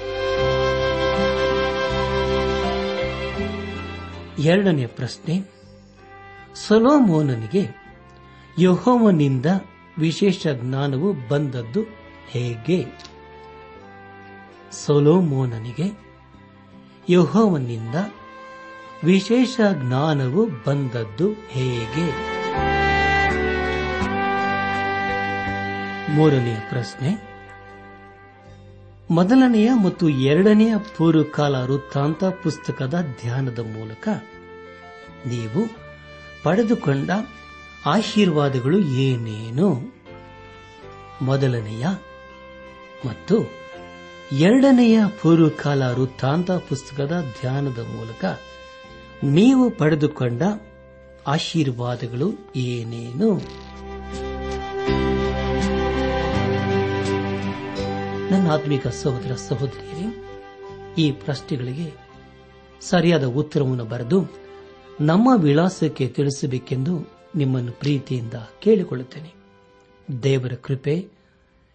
ಎರಡನೇ 4.44 4.86
ಪ್ರಶ್ನೆ, 4.86 5.36
ಸೊಲೋಮೋನನಿಗೆ 6.68 7.64
ಯಹೋವನಿಂದ 8.60 9.46
ವಿಶೇಷ 9.98 10.48
ಜ್ಞಾನವು 10.62 11.10
ಬಂದದ್ದು 11.30 11.82
ಹೇಗೆ? 12.30 12.80
ಸೊಲೋಮೋನನಿಗೆ 14.86 15.88
ಯಹೋವನಿಂದ 17.10 17.96
ವಿಶೇಷ 19.04 19.60
ಜ್ಞಾನವು 19.74 20.42
ಬಂದದ್ದು 20.68 21.28
ಹೇಗೆ? 21.50 22.08
ಮೂರನೆಯ 26.14 26.60
ಪ್ರಶ್ನೆ, 26.70 27.10
ಮೊದಲನೆಯ 29.12 29.70
ಮತ್ತು 29.84 30.06
ಎರಡನೆಯ 30.10 30.74
ಪೂರ್ವಕಾಲ 30.98 31.56
ವೃತ್ತಾಂತ 31.56 32.24
ಪುಸ್ತಕದ 32.44 32.96
ಧ್ಯಾನದ 33.22 33.60
ಮೂಲಕ 33.60 34.10
ನೀವು 35.28 35.62
ಪಡೆದುಕೊಂಡ 36.44 37.12
ಆಶೀರ್ವಾದಗಳು 37.86 38.80
ಏನೇನು? 38.80 39.94
ಮೊದಲನೆಯ 41.22 41.88
ಮತ್ತು 43.06 43.36
ಎರಡನೆಯ 44.38 45.00
ಪೂರ್ವಕಾಲ 45.22 45.84
ವೃತ್ತಾಂತ 45.84 46.52
ಪುಸ್ತಕದ 46.52 47.34
ಧ್ಯಾನದ 47.42 47.78
ಮೂಲಕ 47.78 48.26
ನೀವು 49.24 49.70
ಪಡೆದುಕೊಂಡ 49.70 50.42
ಆಶೀರ್ವಾದಗಳು 51.28 52.54
ಏನೇನು? 52.56 53.30
ನನ್ನ 58.32 58.52
ಆತ್ಮಿಕ 58.52 58.88
ಸಹೋದರ 58.88 59.36
ಸಹೋದರಿಯರೇ, 59.36 60.24
ಈ 60.98 61.12
ಪ್ರಶ್ನೆಗಳಿಗೆ 61.12 61.94
ಸರಿಯಾದ 62.82 63.24
ಉತ್ತರವನ್ನು 63.24 63.86
ಬರೆದು 63.86 64.43
ನಮ್ಮ 65.02 65.30
ವಿಳಾಸಕ್ಕೆ 65.36 66.08
ತಿಳಿಸಬೇಕೆಂದು 66.08 67.12
ನಿಮ್ಮನ್ನು 67.36 67.72
ಪ್ರೀತಿಯಿಂದ 67.72 68.34
ಕೇಳಿಕೊಳ್ಳುತ್ತೇನೆ. 68.60 69.34
ದೇವರ 70.24 70.52
ಕೃಪೆ 70.62 71.08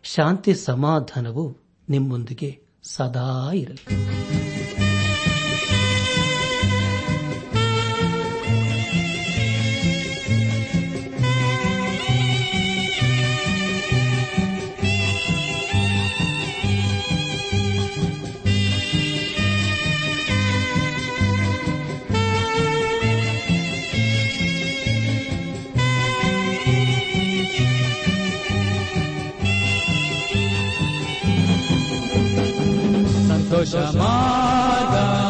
ಶಾಂತಿ 0.02 0.54
ಸಮಾಧಾನವು 0.54 1.56
ನಿಮ್ಮೊಂದಿಗೆ 1.88 2.60
ಸದಾ 2.82 3.52
ಇರಲಿ. 3.52 4.47
تو 33.64 35.27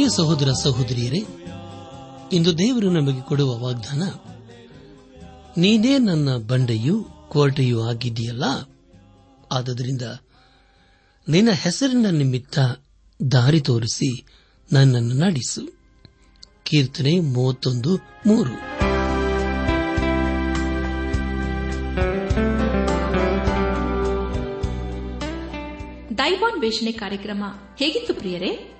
ಪ್ರಿಯ 0.00 0.16
ಸಹೋದರ 0.16 0.48
ಸಹೋದರಿಯರೇ, 0.62 1.18
ಇಂದು 2.32 2.58
ದೇವರು 2.58 2.90
ನಮಗೆ 2.90 3.20
ಕೊಡುವ 3.20 3.58
ವಾಗ್ದಾನ, 3.58 4.02
ನೀನೇ 5.60 5.98
ನನ್ನ 5.98 6.36
ಬಂಡೆಯು 6.36 7.06
ಕೋಟೆಯೂ 7.28 7.82
ಆಗಿದೆಯಲ್ಲ 7.82 8.44
ಆದ್ದರಿಂದ 9.52 10.02
ನಿನ್ನ 11.28 11.50
ಹೆಸರಿನ 11.50 12.06
ನಿಮಿತ್ತ 12.10 12.58
ದಾರಿ 13.32 13.60
ತೋರಿಸಿ 13.60 14.26
ನನ್ನನ್ನು 14.72 15.14
ನಡೆಸು. 15.14 15.62
ಕೀರ್ತನೆ 16.64 17.20
ಮೂವತ್ತೊಂದು, 17.20 17.96
ಮೂರು. 18.26 18.56
ದೈವಾನ್ 26.18 26.60
ವೇಷಣೆ 26.60 26.92
ಕಾರ್ಯಕ್ರಮ 26.92 27.44
ಹೇಗಿತ್ತು 27.78 28.14
ಪ್ರಿಯರೇ? 28.14 28.79